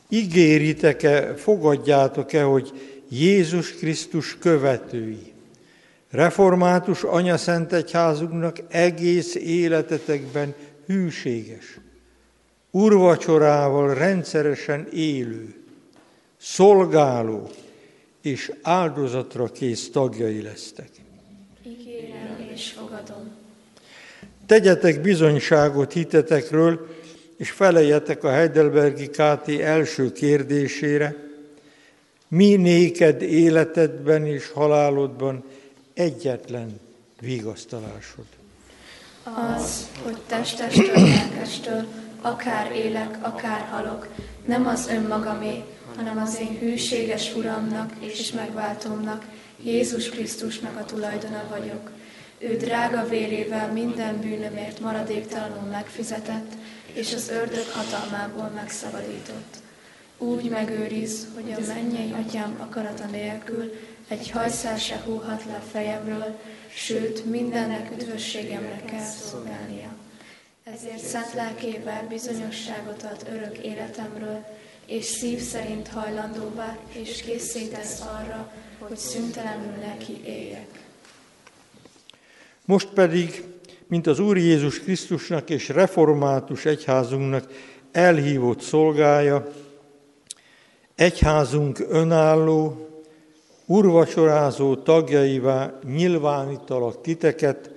[0.08, 2.72] Ígéritek-e, fogadjátok-e, hogy
[3.08, 5.32] Jézus Krisztus követői,
[6.10, 10.54] református Anya Szent Egyházunknak egész életetekben
[10.86, 11.78] hűséges,
[12.70, 15.54] urvacsorával rendszeresen élő,
[16.36, 17.50] szolgáló,
[18.26, 20.88] és áldozatra kész tagjai lesztek.
[21.66, 23.30] Ígérem és fogadom.
[24.46, 26.86] Tegyetek bizonyságot hitetekről,
[27.36, 31.16] és feleljetek a Heidelbergi KT első kérdésére,
[32.28, 35.44] mi néked életedben és halálodban
[35.94, 36.80] egyetlen
[37.20, 38.26] vigasztalásod?
[39.56, 41.84] Az, hogy testestől, lelkestől,
[42.20, 44.08] akár élek, akár halok,
[44.44, 45.64] nem az önmagamé,
[45.96, 49.24] hanem az én hűséges Uramnak és megváltómnak,
[49.62, 51.90] Jézus Krisztusnak a tulajdona vagyok.
[52.38, 56.52] Ő drága vérével minden bűnömért maradéktalanul megfizetett,
[56.92, 59.56] és az ördög hatalmából megszabadított.
[60.18, 63.72] Úgy megőriz, hogy a mennyei atyám akarata nélkül
[64.08, 66.38] egy hajszál se húhat le a fejemről,
[66.74, 69.94] sőt, mindennek üdvösségemre kell szolgálnia.
[70.64, 74.44] Ezért szent lelkével bizonyosságot ad örök életemről,
[74.86, 80.84] és szív szerint hajlandóvá, és készítesz arra, hogy szüntelenül neki éljek.
[82.64, 83.44] Most pedig,
[83.86, 87.52] mint az Úr Jézus Krisztusnak és református egyházunknak
[87.92, 89.52] elhívott szolgája,
[90.94, 92.88] egyházunk önálló,
[93.66, 97.70] urvacsorázó tagjaivá nyilvánítalak titeket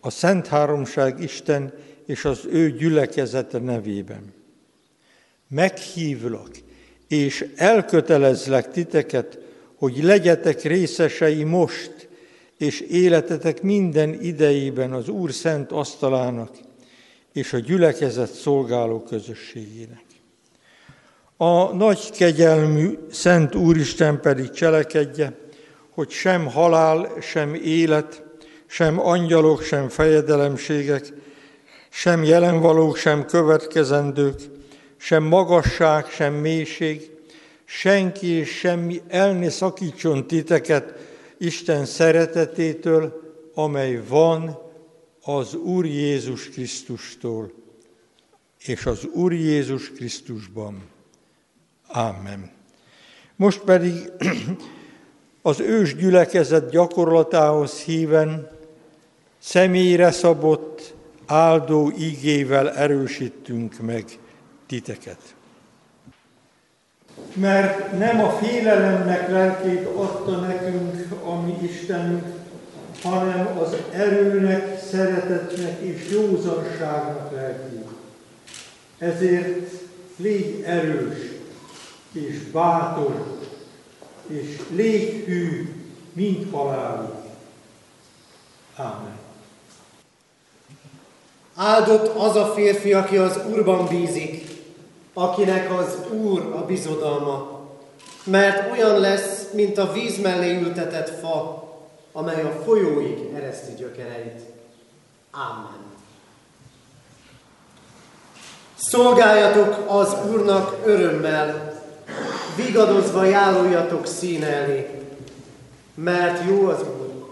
[0.00, 1.72] a Szent Háromság Isten
[2.06, 4.38] és az ő gyülekezete nevében
[5.50, 6.50] meghívlak,
[7.08, 9.38] és elkötelezlek titeket,
[9.74, 12.08] hogy legyetek részesei most,
[12.58, 16.50] és életetek minden idejében az Úr szent asztalának
[17.32, 20.04] és a gyülekezet szolgáló közösségének.
[21.36, 25.38] A nagy kegyelmű Szent Úristen pedig cselekedje,
[25.90, 28.22] hogy sem halál, sem élet,
[28.66, 31.12] sem angyalok, sem fejedelemségek,
[31.88, 34.40] sem jelenvalók, sem következendők,
[35.00, 37.10] sem magasság, sem mélység,
[37.64, 40.94] senki és semmi el ne szakítson titeket
[41.38, 43.20] Isten szeretetétől,
[43.54, 44.58] amely van
[45.22, 47.52] az Úr Jézus Krisztustól,
[48.58, 50.82] és az Úr Jézus Krisztusban.
[51.88, 52.50] Ámen.
[53.36, 53.94] Most pedig
[55.42, 58.50] az ős gyülekezet gyakorlatához híven
[59.38, 60.94] személyre szabott
[61.26, 64.04] áldó igével erősítünk meg
[64.70, 65.34] titeket.
[67.34, 72.24] Mert nem a félelemnek lelkét adta nekünk a mi Istenünk,
[73.02, 77.88] hanem az erőnek, szeretetnek és józanságnak lelkét.
[78.98, 79.72] Ezért
[80.16, 81.18] légy erős
[82.12, 83.38] és bátor,
[84.26, 85.74] és légy hű,
[86.12, 87.14] mint halálig.
[88.76, 89.18] Ámen.
[91.54, 94.49] Áldott az a férfi, aki az Úrban bízik,
[95.14, 97.60] akinek az Úr a bizodalma,
[98.24, 101.68] mert olyan lesz, mint a víz mellé ültetett fa,
[102.12, 104.40] amely a folyóig ereszti gyökereit.
[105.30, 105.88] Amen.
[108.76, 111.80] Szolgáljatok az Úrnak örömmel,
[112.56, 114.90] vigadozva járuljatok szín elé,
[115.94, 117.30] mert jó az Úr,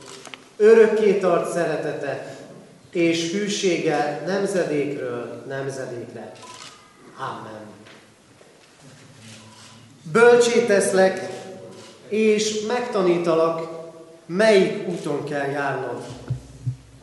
[0.56, 2.36] örökké tart szeretete,
[2.92, 6.32] és hűsége nemzedékről nemzedékre.
[7.18, 7.66] Amen.
[10.12, 11.30] Bölcsé teszlek,
[12.08, 13.68] és megtanítalak,
[14.26, 16.04] melyik úton kell járnod.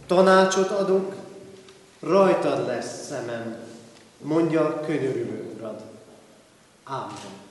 [0.07, 1.15] Tanácsot adok,
[1.99, 3.57] rajtad lesz szemem,
[4.21, 5.81] mondja könyörülő urad.
[6.83, 7.43] Amen.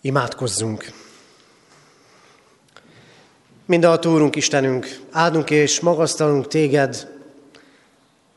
[0.00, 0.92] Imádkozzunk!
[3.66, 7.13] Mind a Úrunk Istenünk, áldunk és magasztalunk Téged,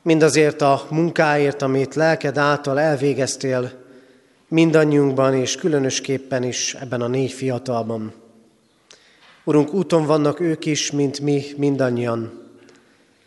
[0.07, 3.71] mindazért a munkáért, amit lelked által elvégeztél,
[4.47, 8.13] mindannyiunkban, és különösképpen is ebben a négy fiatalban.
[9.43, 12.43] Urunk, úton vannak ők is, mint mi mindannyian,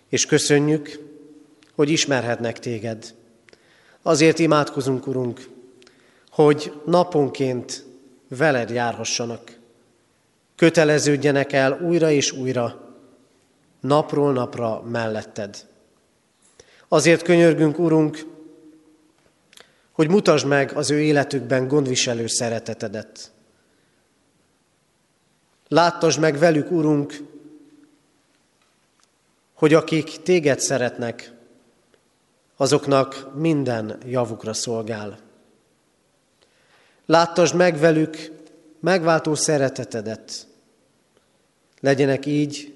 [0.09, 0.99] és köszönjük,
[1.75, 3.15] hogy ismerhetnek téged.
[4.03, 5.49] Azért imádkozunk, Urunk,
[6.31, 7.85] hogy naponként
[8.29, 9.59] veled járhassanak.
[10.57, 12.95] Köteleződjenek el újra és újra,
[13.81, 15.69] napról napra melletted.
[16.93, 18.27] Azért könyörgünk, Urunk,
[19.93, 23.33] hogy mutasd meg az ő életükben gondviselő szeretetedet.
[25.69, 27.15] Láttasd meg velük, Urunk,
[29.55, 31.33] hogy akik téged szeretnek,
[32.57, 35.19] azoknak minden javukra szolgál.
[37.07, 38.33] Láttasd meg velük
[38.81, 40.47] megváltó szeretetedet.
[41.81, 42.75] Legyenek így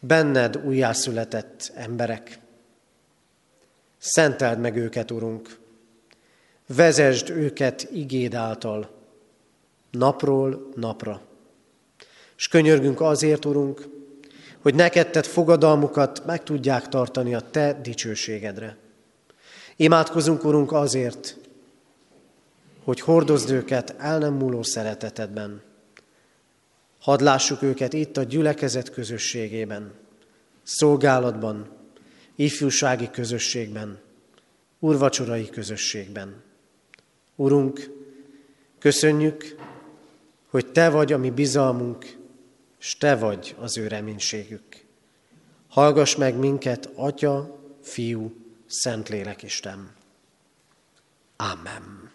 [0.00, 2.44] benned újjászületett emberek.
[3.98, 5.58] Szenteld meg őket, Urunk.
[6.66, 8.90] Vezesd őket igéd által,
[9.90, 11.20] napról napra.
[12.36, 13.88] És könyörgünk azért, Urunk,
[14.62, 18.76] hogy neked tett fogadalmukat meg tudják tartani a Te dicsőségedre.
[19.76, 21.36] Imádkozunk, Urunk, azért,
[22.84, 25.62] hogy hordozd őket el nem múló szeretetedben.
[27.00, 29.92] Hadd lássuk őket itt a gyülekezet közösségében,
[30.62, 31.75] szolgálatban,
[32.36, 34.00] ifjúsági közösségben,
[34.78, 36.42] urvacsorai közösségben.
[37.36, 37.90] Urunk,
[38.78, 39.56] köszönjük,
[40.50, 42.16] hogy Te vagy a mi bizalmunk,
[42.80, 44.84] és Te vagy az ő reménységük.
[45.68, 48.34] Hallgass meg minket, Atya, Fiú,
[48.66, 49.94] Szentlélek Isten.
[51.36, 52.10] Amen.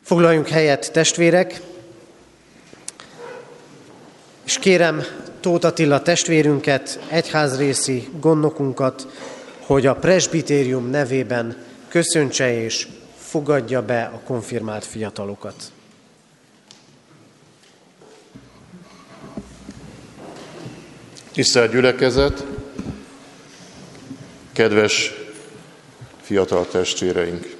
[0.00, 1.60] Foglaljunk helyet, testvérek,
[4.44, 5.02] és kérem
[5.42, 9.06] Tóth Attila testvérünket, egyházrészi gondnokunkat,
[9.60, 11.56] hogy a presbitérium nevében
[11.88, 12.86] köszöntse és
[13.18, 15.54] fogadja be a konfirmált fiatalokat.
[21.32, 22.46] Tisztelt gyülekezet,
[24.52, 25.12] kedves
[26.20, 27.56] fiatal testvéreink!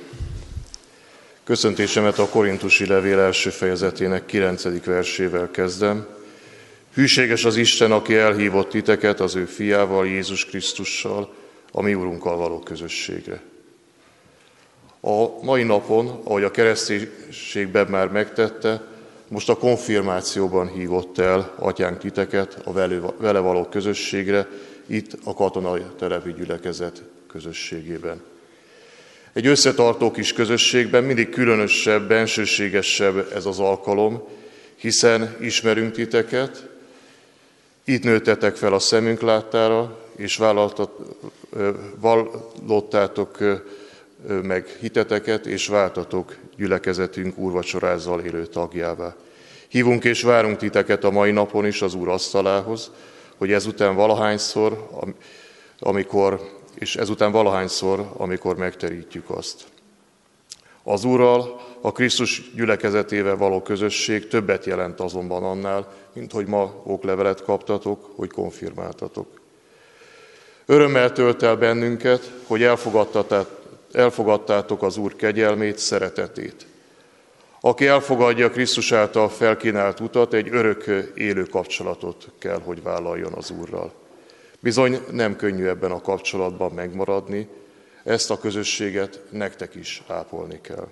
[1.45, 4.85] Köszöntésemet a Korintusi Levél első fejezetének 9.
[4.85, 6.21] versével kezdem.
[6.95, 11.35] Hűséges az Isten, aki elhívott titeket az ő fiával, Jézus Krisztussal,
[11.71, 13.41] a mi Urunkkal való közösségre.
[15.01, 18.83] A mai napon, ahogy a kereszténységben már megtette,
[19.29, 22.73] most a konfirmációban hívott el atyánk titeket a
[23.19, 24.49] vele való közösségre,
[24.87, 28.23] itt a katonai telepi gyülekezet közösségében.
[29.33, 34.23] Egy összetartó kis közösségben mindig különösebb, bensőségesebb ez az alkalom,
[34.77, 36.71] hiszen ismerünk titeket,
[37.85, 40.41] itt nőttetek fel a szemünk láttára, és
[42.01, 43.39] vallottátok
[44.43, 49.17] meg hiteteket, és váltatok gyülekezetünk úrvacsorázal élő tagjává.
[49.69, 52.91] Hívunk és várunk titeket a mai napon is az Úr asztalához,
[53.37, 54.89] hogy ezután valahányszor,
[55.79, 56.41] amikor,
[56.75, 59.65] és ezután valahányszor, amikor megterítjük azt.
[60.83, 67.43] Az Úrral, a Krisztus gyülekezetével való közösség többet jelent azonban annál, mint hogy ma oklevelet
[67.43, 69.41] kaptatok, hogy konfirmáltatok.
[70.67, 72.63] Örömmel tölt el bennünket, hogy
[73.93, 76.67] elfogadtátok az Úr kegyelmét, szeretetét.
[77.61, 83.93] Aki elfogadja Krisztus által felkínált utat, egy örök élő kapcsolatot kell, hogy vállaljon az Úrral.
[84.61, 87.49] Bizony nem könnyű ebben a kapcsolatban megmaradni,
[88.05, 90.89] ezt a közösséget nektek is ápolni kell.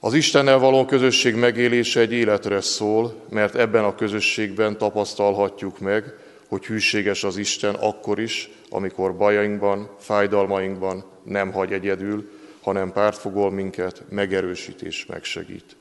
[0.00, 6.14] Az Istennel való közösség megélése egy életre szól, mert ebben a közösségben tapasztalhatjuk meg,
[6.48, 12.30] hogy hűséges az Isten akkor is, amikor bajainkban, fájdalmainkban nem hagy egyedül,
[12.60, 15.76] hanem pártfogol minket, megerősít és megsegít.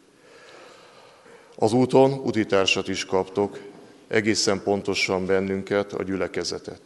[1.56, 3.60] Az úton utitársat is kaptok,
[4.08, 6.82] egészen pontosan bennünket, a gyülekezetet.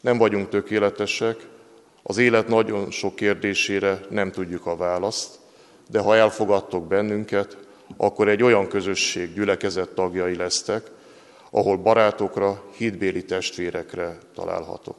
[0.00, 1.36] Nem vagyunk tökéletesek,
[2.08, 5.38] az élet nagyon sok kérdésére nem tudjuk a választ,
[5.90, 7.56] de ha elfogadtok bennünket,
[7.96, 10.90] akkor egy olyan közösség gyülekezet tagjai lesztek,
[11.50, 14.96] ahol barátokra, hitbéli testvérekre találhatok.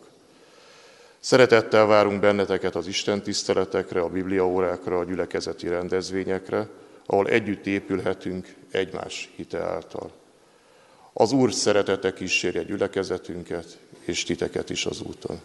[1.20, 6.68] Szeretettel várunk benneteket az Isten tiszteletekre, a bibliaórákra, a gyülekezeti rendezvényekre,
[7.06, 10.12] ahol együtt épülhetünk egymás hite által.
[11.14, 15.40] Az Úr szeretete kísérje gyülekezetünket, és titeket is az úton.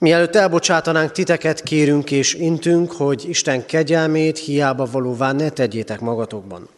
[0.00, 6.68] Mielőtt elbocsátanánk titeket, kérünk és intünk, hogy Isten kegyelmét hiába valóvá ne tegyétek magatokban.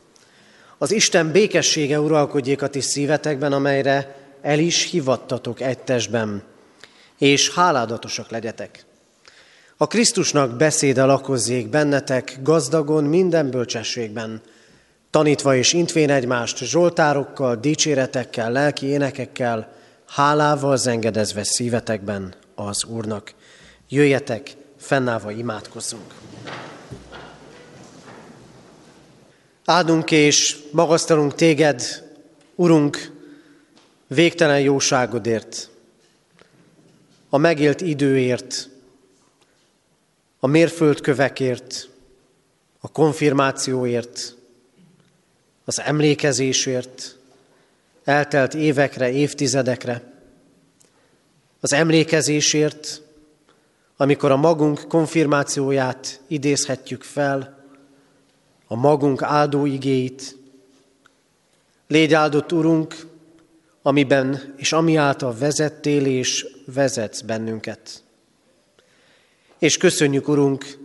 [0.79, 6.43] Az Isten békessége uralkodjék a ti szívetekben, amelyre el is hivattatok egy testben,
[7.19, 8.85] és háládatosak legyetek.
[9.77, 14.41] A Krisztusnak beszéde lakozzék bennetek gazdagon minden bölcsességben,
[15.11, 19.73] tanítva és intvén egymást zsoltárokkal, dicséretekkel, lelki énekekkel,
[20.07, 23.35] hálával zengedezve szívetekben az Úrnak.
[23.89, 26.15] Jöjjetek, fennállva imádkozzunk.
[29.65, 32.11] Áldunk és magasztalunk téged,
[32.55, 33.11] Urunk,
[34.07, 35.71] végtelen jóságodért,
[37.29, 38.69] a megélt időért,
[40.39, 41.89] a mérföldkövekért,
[42.81, 44.35] a konfirmációért,
[45.65, 47.17] az emlékezésért,
[48.05, 50.12] eltelt évekre, évtizedekre,
[51.63, 53.03] az emlékezésért,
[53.97, 57.65] amikor a magunk konfirmációját idézhetjük fel,
[58.67, 60.37] a magunk áldó igéit.
[61.87, 63.07] Légy áldott, Urunk,
[63.83, 68.03] amiben és ami által vezettél és vezetsz bennünket.
[69.59, 70.79] És köszönjük, Urunk,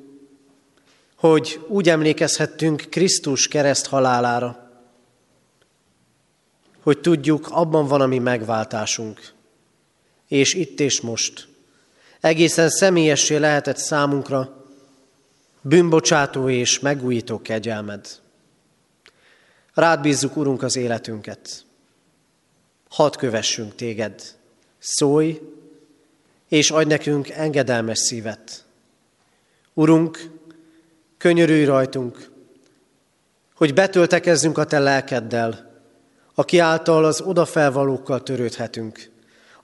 [1.16, 4.72] hogy úgy emlékezhettünk Krisztus kereszt halálára,
[6.82, 9.36] hogy tudjuk, abban van a mi megváltásunk.
[10.28, 11.48] És itt és most
[12.20, 14.66] egészen személyessé lehetett számunkra
[15.62, 18.08] bűnbocsátó és megújító kegyelmed.
[19.74, 21.66] Rád bízzuk, Urunk, az életünket.
[22.90, 24.22] Hadd kövessünk téged.
[24.80, 25.42] Szólj,
[26.48, 28.66] és adj nekünk engedelmes szívet.
[29.74, 30.30] Urunk,
[31.18, 32.30] könyörülj rajtunk,
[33.54, 35.82] hogy betöltekezzünk a Te lelkeddel,
[36.34, 39.10] aki által az odafelvalókkal törődhetünk,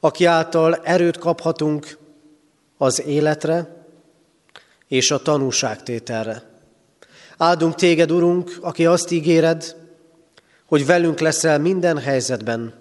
[0.04, 1.98] aki által erőt kaphatunk
[2.78, 3.86] az életre,
[4.88, 6.44] és a tanúságtételre.
[7.38, 9.76] Áldunk téged, Urunk, aki azt ígéred,
[10.66, 12.74] hogy velünk leszel minden helyzetben,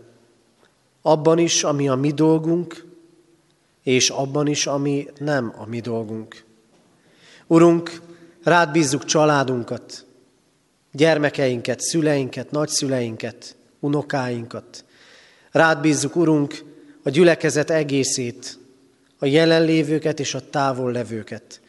[1.03, 2.85] abban is, ami a mi dolgunk,
[3.83, 6.45] és abban is, ami nem a mi dolgunk.
[7.47, 8.01] Urunk,
[8.43, 10.07] rád bízzuk családunkat,
[10.93, 14.85] gyermekeinket, szüleinket, nagyszüleinket, unokáinkat.
[15.51, 16.71] Rád bízzuk, Urunk,
[17.03, 18.59] a gyülekezet egészét,
[19.19, 21.61] a jelenlévőket és a távol levőket.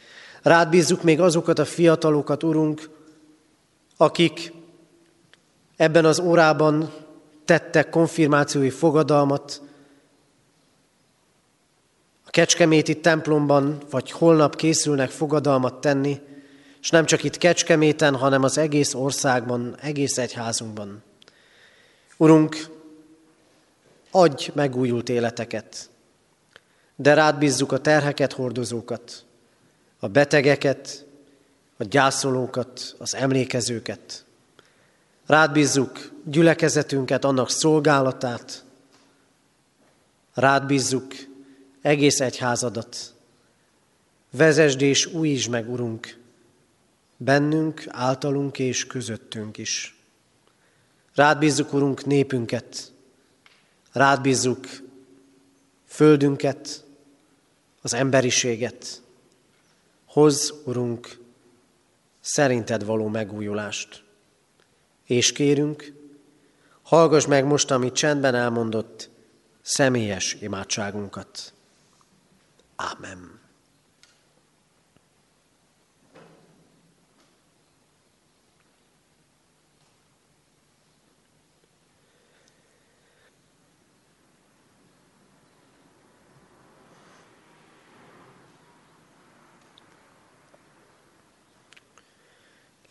[0.41, 2.89] Rád bízzuk még azokat a fiatalokat, Urunk,
[3.97, 4.53] akik
[5.75, 6.91] ebben az órában
[7.45, 9.61] tettek konfirmációi fogadalmat,
[12.25, 16.19] a Kecskeméti templomban, vagy holnap készülnek fogadalmat tenni,
[16.81, 21.03] és nem csak itt Kecskeméten, hanem az egész országban, egész egyházunkban.
[22.17, 22.72] Urunk,
[24.15, 25.89] adj megújult életeket,
[26.95, 29.25] de rád bízzuk a terheket hordozókat,
[29.99, 31.05] a betegeket,
[31.77, 34.25] a gyászolókat, az emlékezőket.
[35.25, 38.63] Rád bízzuk gyülekezetünket, annak szolgálatát,
[40.33, 41.13] rád bízzuk
[41.81, 43.13] egész egyházadat.
[44.31, 46.17] Vezesd és újítsd meg, Urunk,
[47.17, 49.97] bennünk, általunk és közöttünk is.
[51.15, 52.92] Rád bízzuk, Urunk, népünket,
[53.93, 54.67] rád bízzuk
[55.85, 56.83] földünket,
[57.81, 59.01] az emberiséget,
[60.05, 61.17] Hoz, Urunk,
[62.19, 64.03] szerinted való megújulást.
[65.05, 65.93] És kérünk,
[66.81, 69.09] hallgass meg most, amit csendben elmondott,
[69.61, 71.53] személyes imádságunkat.
[72.75, 73.32] Ámen.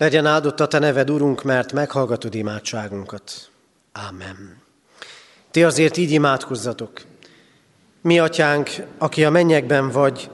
[0.03, 3.33] Legyen áldott a Te neved, Urunk, mert meghallgatod imádságunkat.
[3.93, 4.63] Ámen.
[5.51, 7.01] Ti azért így imádkozzatok.
[8.01, 10.31] Mi, Atyánk, aki a mennyekben vagy,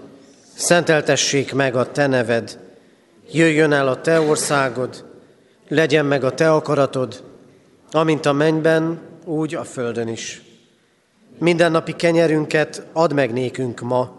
[0.55, 2.59] szenteltessék meg a Te neved,
[3.33, 5.05] jöjjön el a Te országod,
[5.69, 7.23] legyen meg a Te akaratod,
[7.91, 10.43] amint a mennyben, úgy a földön is.
[11.39, 14.17] Mindennapi kenyerünket add meg nékünk ma,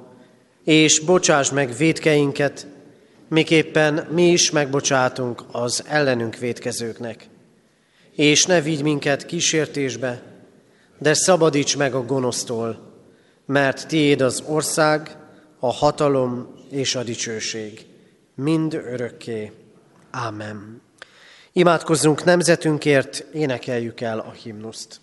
[0.64, 2.68] és bocsáss meg védkeinket,
[3.30, 7.28] miképpen mi is megbocsátunk az ellenünk védkezőknek.
[8.12, 10.22] És ne vigy minket kísértésbe,
[10.98, 12.94] de szabadíts meg a gonosztól,
[13.46, 15.18] mert tiéd az ország,
[15.60, 17.86] a hatalom és a dicsőség,
[18.36, 19.52] mind örökké.
[20.12, 20.82] Ámen.
[21.52, 25.00] Imádkozzunk nemzetünkért, énekeljük el a himnuszt.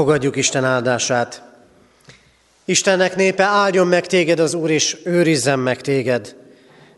[0.00, 1.42] Fogadjuk Isten áldását.
[2.64, 6.36] Istennek népe, áldjon meg téged az Úr, és őrizzen meg téged.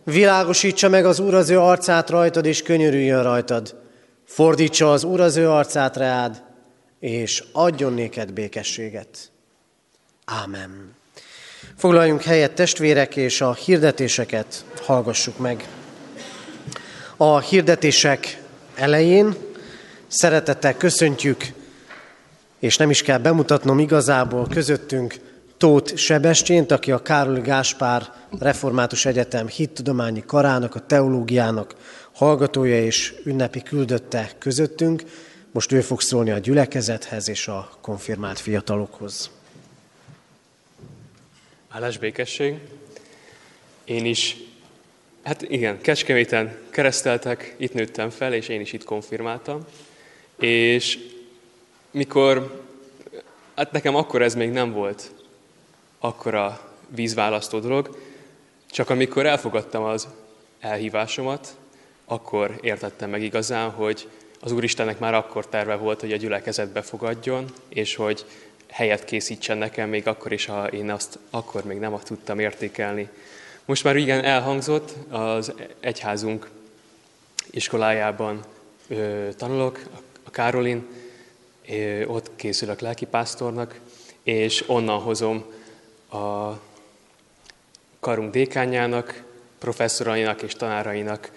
[0.04, 3.76] Világosítsa meg az Úr az ő arcát rajtad, és könyörüljön rajtad.
[4.24, 6.42] Fordítsa az Úr az ő arcát reád,
[7.00, 9.30] és adjon néked békességet.
[10.24, 10.94] Ámen.
[11.76, 15.68] Foglaljunk helyet testvérek, és a hirdetéseket hallgassuk meg.
[17.16, 18.42] A hirdetések
[18.74, 19.34] elején
[20.06, 21.60] szeretettel köszöntjük
[22.62, 25.14] és nem is kell bemutatnom igazából közöttünk
[25.56, 31.74] Tóth Sebestyént, aki a Károly Gáspár Református Egyetem hittudományi karának, a teológiának
[32.12, 35.02] hallgatója és ünnepi küldötte közöttünk.
[35.50, 39.30] Most ő fog szólni a gyülekezethez és a konfirmált fiatalokhoz.
[41.68, 42.58] Állás békesség.
[43.84, 44.36] Én is,
[45.22, 49.64] hát igen, Kecskeméten kereszteltek, itt nőttem fel, és én is itt konfirmáltam.
[50.36, 50.98] És
[51.92, 52.62] mikor,
[53.54, 55.10] hát nekem akkor ez még nem volt
[55.98, 57.98] akkora vízválasztó dolog,
[58.70, 60.08] csak amikor elfogadtam az
[60.60, 61.56] elhívásomat,
[62.04, 64.08] akkor értettem meg igazán, hogy
[64.40, 68.24] az Úristennek már akkor terve volt, hogy a gyülekezetbe fogadjon, és hogy
[68.68, 73.08] helyet készítsen nekem, még akkor is, ha én azt akkor még nem tudtam értékelni.
[73.64, 76.48] Most már igen elhangzott, az egyházunk
[77.50, 78.40] iskolájában
[78.88, 79.80] ö, tanulok,
[80.22, 80.86] a Károlin,
[82.06, 83.80] ott készülök lelkipásztornak,
[84.22, 85.44] és onnan hozom
[86.10, 86.52] a
[88.00, 89.22] karunk dékányának,
[89.58, 91.30] professzorainak és tanárainak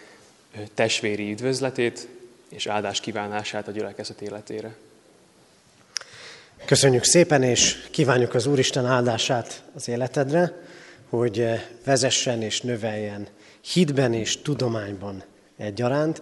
[0.73, 2.07] testvéri üdvözletét
[2.49, 4.75] és áldás kívánását a gyülekezet életére.
[6.65, 10.53] Köszönjük szépen, és kívánjuk az Úristen áldását az életedre,
[11.09, 11.47] hogy
[11.85, 13.27] vezessen és növeljen
[13.61, 15.23] hitben és tudományban
[15.57, 16.21] egyaránt,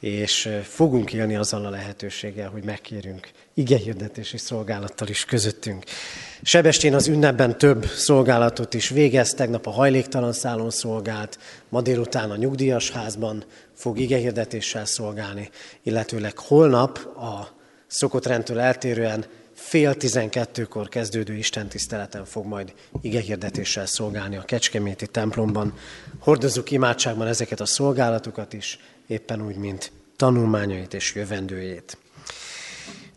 [0.00, 5.84] és fogunk élni azzal a lehetőséggel, hogy megkérjünk igehirdetési szolgálattal is közöttünk.
[6.42, 11.38] Sebestén az ünnepben több szolgálatot is végez, tegnap a hajléktalan szállón szolgált,
[11.68, 13.44] ma délután a nyugdíjas házban
[13.74, 15.50] fog igehirdetéssel szolgálni,
[15.82, 19.24] illetőleg holnap a szokott rendtől eltérően
[19.54, 25.74] fél tizenkettőkor kezdődő istentiszteleten fog majd igehirdetéssel szolgálni a Kecskeméti templomban.
[26.18, 28.78] Hordozzuk imádságban ezeket a szolgálatokat is,
[29.08, 31.96] éppen úgy, mint tanulmányait és jövendőjét.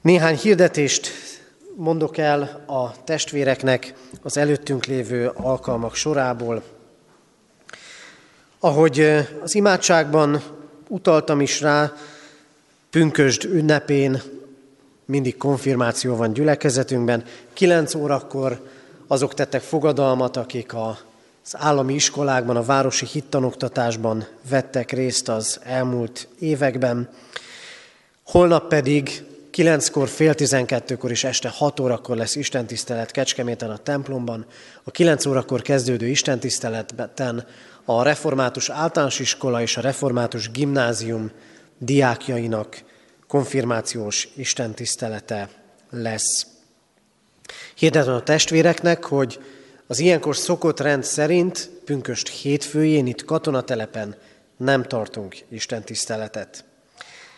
[0.01, 1.11] Néhány hirdetést
[1.75, 6.63] mondok el a testvéreknek az előttünk lévő alkalmak sorából.
[8.59, 8.99] Ahogy
[9.41, 10.43] az imádságban
[10.87, 11.93] utaltam is rá,
[12.89, 14.21] pünkösd ünnepén
[15.05, 17.23] mindig konfirmáció van gyülekezetünkben.
[17.53, 18.69] Kilenc órakor
[19.07, 20.97] azok tettek fogadalmat, akik a
[21.43, 27.09] az állami iskolákban, a városi hittanoktatásban vettek részt az elmúlt években.
[28.23, 34.45] Holnap pedig kilenckor, fél tizenkettőkor és este hat órakor lesz istentisztelet Kecskeméten a templomban.
[34.83, 37.45] A kilenc órakor kezdődő istentiszteleten
[37.85, 41.31] a református általános iskola és a református gimnázium
[41.77, 42.83] diákjainak
[43.27, 45.49] konfirmációs istentisztelete
[45.89, 46.47] lesz.
[47.75, 49.39] Hirdetem a testvéreknek, hogy
[49.91, 54.15] az ilyenkor szokott rend szerint pünköst hétfőjén itt katonatelepen
[54.57, 56.65] nem tartunk Isten tiszteletet.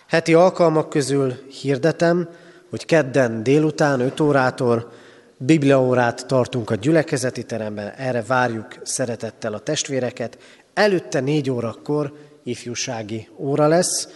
[0.07, 2.29] Heti alkalmak közül hirdetem,
[2.69, 4.91] hogy kedden délután 5 órától
[5.37, 10.37] bibliaórát tartunk a gyülekezeti teremben, erre várjuk szeretettel a testvéreket.
[10.73, 14.07] Előtte négy órakor ifjúsági óra lesz,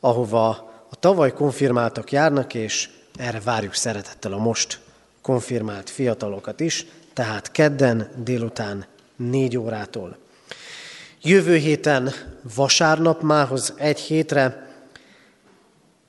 [0.00, 0.48] ahova
[0.90, 4.80] a tavaly konfirmáltak járnak, és erre várjuk szeretettel a most
[5.20, 8.86] konfirmált fiatalokat is tehát kedden délután
[9.16, 10.16] négy órától.
[11.22, 12.12] Jövő héten
[12.54, 14.70] vasárnap mához egy hétre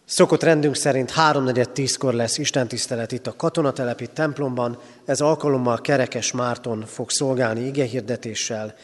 [0.06, 4.80] Szokott rendünk szerint háromnegyed tízkor lesz istentisztelet itt a katonatelepi templomban.
[5.06, 8.76] Ez alkalommal Kerekes Márton fog szolgálni igehirdetéssel.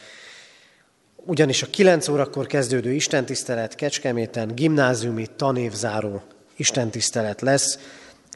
[1.16, 6.22] Ugyanis a kilenc órakor kezdődő istentisztelet Kecskeméten gimnáziumi tanévzáró
[6.56, 7.78] istentisztelet lesz.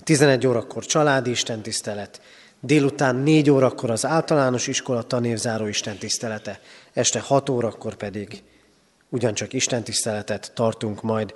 [0.04, 2.20] 11 órakor családi istentisztelet,
[2.66, 6.60] Délután négy órakor az általános iskola tanévzáró istentisztelete,
[6.92, 8.42] este hat órakor pedig
[9.08, 11.34] ugyancsak istentiszteletet tartunk majd.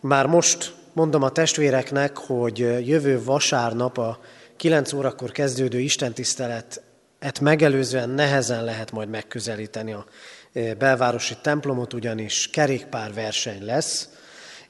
[0.00, 2.58] Már most mondom a testvéreknek, hogy
[2.88, 4.20] jövő vasárnap a
[4.56, 10.06] 9 órakor kezdődő istentiszteletet megelőzően nehezen lehet majd megközelíteni a
[10.52, 14.08] e, belvárosi templomot, ugyanis kerékpárverseny lesz,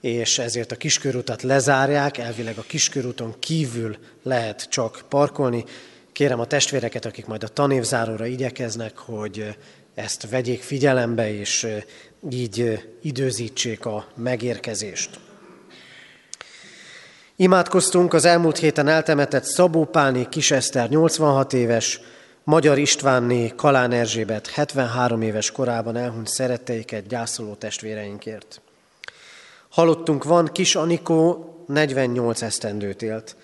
[0.01, 5.64] és ezért a kiskörútat lezárják, elvileg a kiskörúton kívül lehet csak parkolni.
[6.20, 9.56] Kérem a testvéreket, akik majd a tanévzáróra igyekeznek, hogy
[9.94, 11.66] ezt vegyék figyelembe, és
[12.30, 15.20] így időzítsék a megérkezést.
[17.36, 22.00] Imádkoztunk az elmúlt héten eltemetett Szabó Pálné Kiseszter 86 éves,
[22.44, 28.60] Magyar Istvánné Kalán Erzsébet 73 éves korában elhunyt szeretteiket gyászoló testvéreinkért.
[29.68, 33.36] Halottunk van, Kis Anikó 48 esztendőt élt.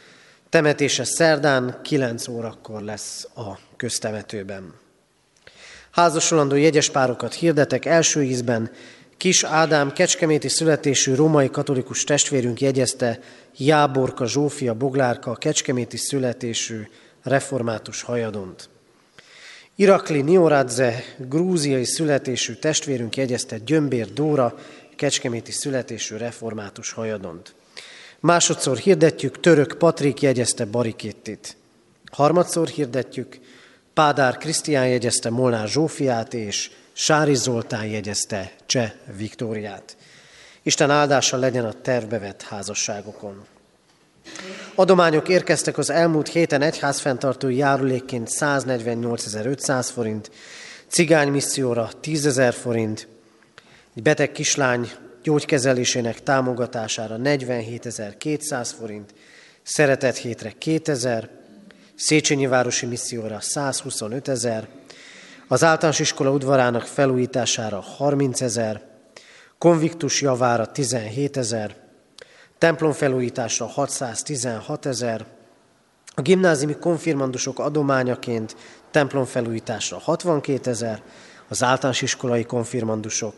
[0.49, 4.75] Temetése szerdán 9 órakor lesz a köztemetőben.
[5.91, 8.71] Házasolandó jegyes párokat hirdetek első ízben.
[9.17, 13.19] Kis Ádám kecskeméti születésű római katolikus testvérünk jegyezte
[13.57, 16.83] Jáborka Zsófia Boglárka kecskeméti születésű
[17.23, 18.69] református hajadont.
[19.75, 24.55] Irakli Nioradze grúziai születésű testvérünk jegyezte Gyömbér Dóra
[24.97, 27.55] kecskeméti születésű református hajadont.
[28.21, 31.57] Másodszor hirdetjük, török Patrik jegyezte Barikittit.
[32.13, 33.39] Harmadszor hirdetjük,
[33.95, 39.97] Pádár Krisztián jegyezte Molnár Zsófiát, és Sári Zoltán jegyezte Cseh Viktóriát.
[40.63, 43.45] Isten áldása legyen a tervbe házasságokon.
[44.75, 50.31] Adományok érkeztek az elmúlt héten egyházfenntartói járulékként 148.500 forint,
[50.89, 53.09] cigány misszióra 10.000 forint,
[53.95, 54.91] egy beteg kislány
[55.27, 59.15] gyógykezelésének támogatására 47.200 forint,
[59.63, 61.29] szeretett hétre 2000,
[61.95, 64.69] Széchenyi Városi Misszióra 125 ezer,
[65.49, 68.83] az általános iskola udvarának felújítására 30 ezer,
[69.59, 71.77] konviktus javára 17 ezer,
[72.59, 75.27] templom felújításra 616 ezer,
[76.15, 78.57] a gimnáziumi konfirmandusok adományaként
[78.91, 81.03] templom felújításra 62 ezer,
[81.49, 83.35] az általános iskolai konfirmandusok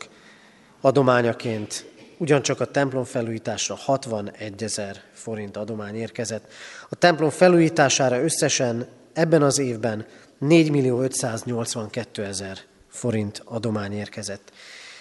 [0.81, 1.87] adományaként
[2.19, 6.53] ugyancsak a templom felújításra 61 ezer forint adomány érkezett.
[6.89, 10.07] A templom felújítására összesen ebben az évben
[10.39, 12.59] 4 millió 582 ezer
[12.91, 14.53] forint adomány érkezett.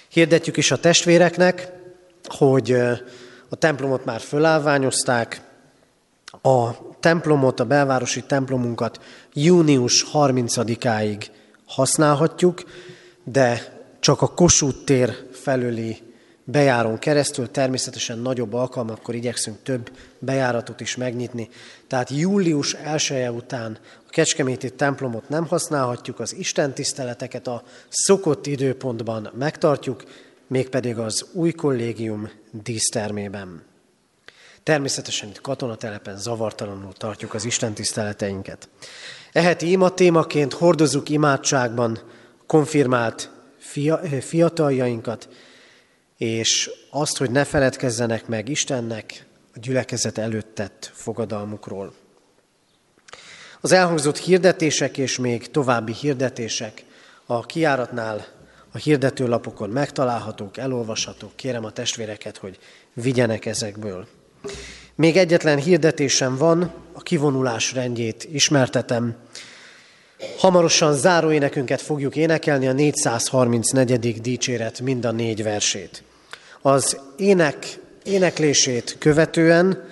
[0.09, 1.71] Hirdetjük is a testvéreknek,
[2.23, 2.71] hogy
[3.49, 5.41] a templomot már fölállványozták,
[6.41, 6.69] a
[6.99, 8.99] templomot, a belvárosi templomunkat
[9.33, 11.25] június 30-áig
[11.65, 12.63] használhatjuk,
[13.23, 16.01] de csak a Kossuth tér felüli
[16.43, 21.49] bejárón keresztül, természetesen nagyobb alkalmakkor igyekszünk több bejáratot is megnyitni.
[21.87, 23.77] Tehát július 1 -e után
[24.07, 30.03] a Kecskeméti templomot nem használhatjuk, az Isten tiszteleteket a szokott időpontban megtartjuk,
[30.47, 32.29] mégpedig az új kollégium
[32.63, 33.63] dísztermében.
[34.63, 38.69] Természetesen itt katonatelepen zavartalanul tartjuk az Isten tiszteleteinket.
[39.31, 41.99] Eheti ima témaként hordozzuk imádságban
[42.45, 43.35] konfirmált
[44.19, 45.29] fiataljainkat,
[46.17, 51.93] és azt, hogy ne feledkezzenek meg Istennek a gyülekezet előtt tett fogadalmukról.
[53.61, 56.83] Az elhangzott hirdetések és még további hirdetések
[57.25, 58.25] a kiáratnál
[58.71, 61.35] a hirdetőlapokon megtalálhatók, elolvashatók.
[61.35, 62.59] Kérem a testvéreket, hogy
[62.93, 64.07] vigyenek ezekből.
[64.95, 69.15] Még egyetlen hirdetésem van, a kivonulás rendjét ismertetem.
[70.37, 74.21] Hamarosan záró énekünket fogjuk énekelni, a 434.
[74.21, 76.03] dicséret mind a négy versét.
[76.61, 79.83] Az ének éneklését követően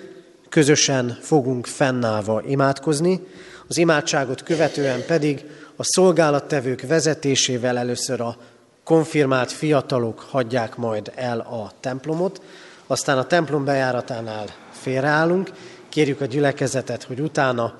[0.48, 3.20] közösen fogunk fennállva imádkozni,
[3.68, 5.44] az imádságot követően pedig
[5.76, 8.36] a szolgálattevők vezetésével először a
[8.84, 12.40] konfirmált fiatalok hagyják majd el a templomot,
[12.86, 15.50] aztán a templom bejáratánál félreállunk,
[15.88, 17.78] kérjük a gyülekezetet, hogy utána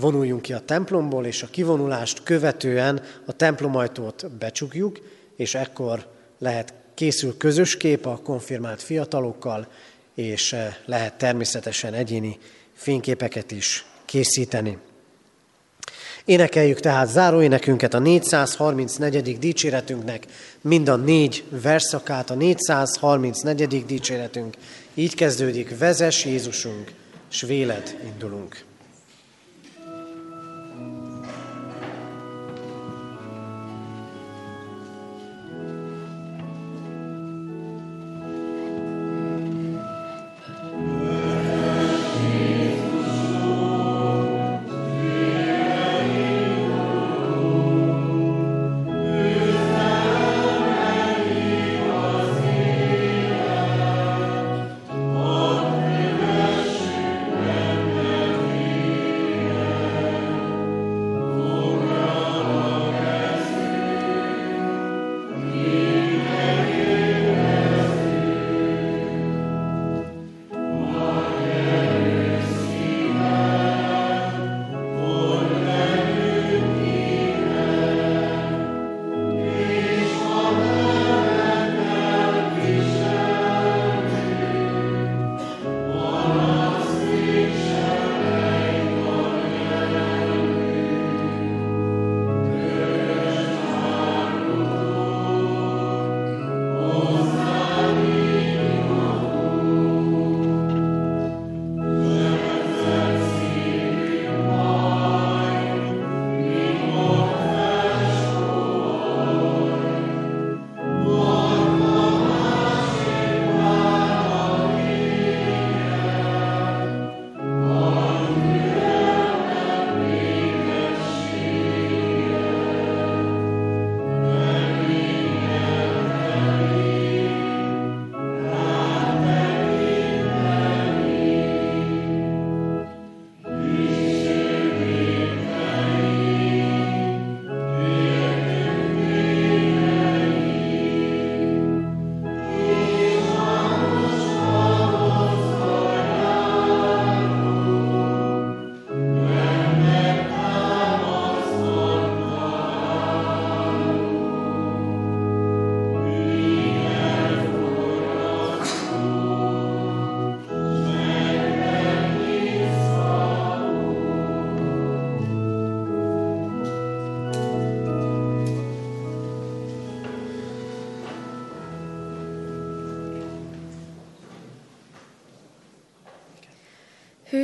[0.00, 5.00] vonuljunk ki a templomból, és a kivonulást követően a templomajtót becsukjuk,
[5.36, 6.06] és ekkor
[6.38, 9.66] lehet készül közös kép a konfirmált fiatalokkal,
[10.14, 12.38] és eh, lehet természetesen egyéni
[12.72, 14.78] fényképeket is készíteni.
[16.24, 19.38] Énekeljük tehát záróénekünket a 434.
[19.38, 20.26] dicséretünknek,
[20.60, 23.86] mind a négy verszakát, a 434.
[23.86, 24.56] dicséretünk.
[24.94, 26.92] Így kezdődik, vezes Jézusunk,
[27.28, 28.65] s véled indulunk.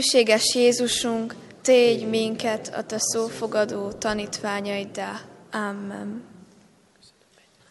[0.03, 5.21] Hűséges Jézusunk, tégy minket a Te szófogadó tanítványaiddá.
[5.53, 6.12] Amen.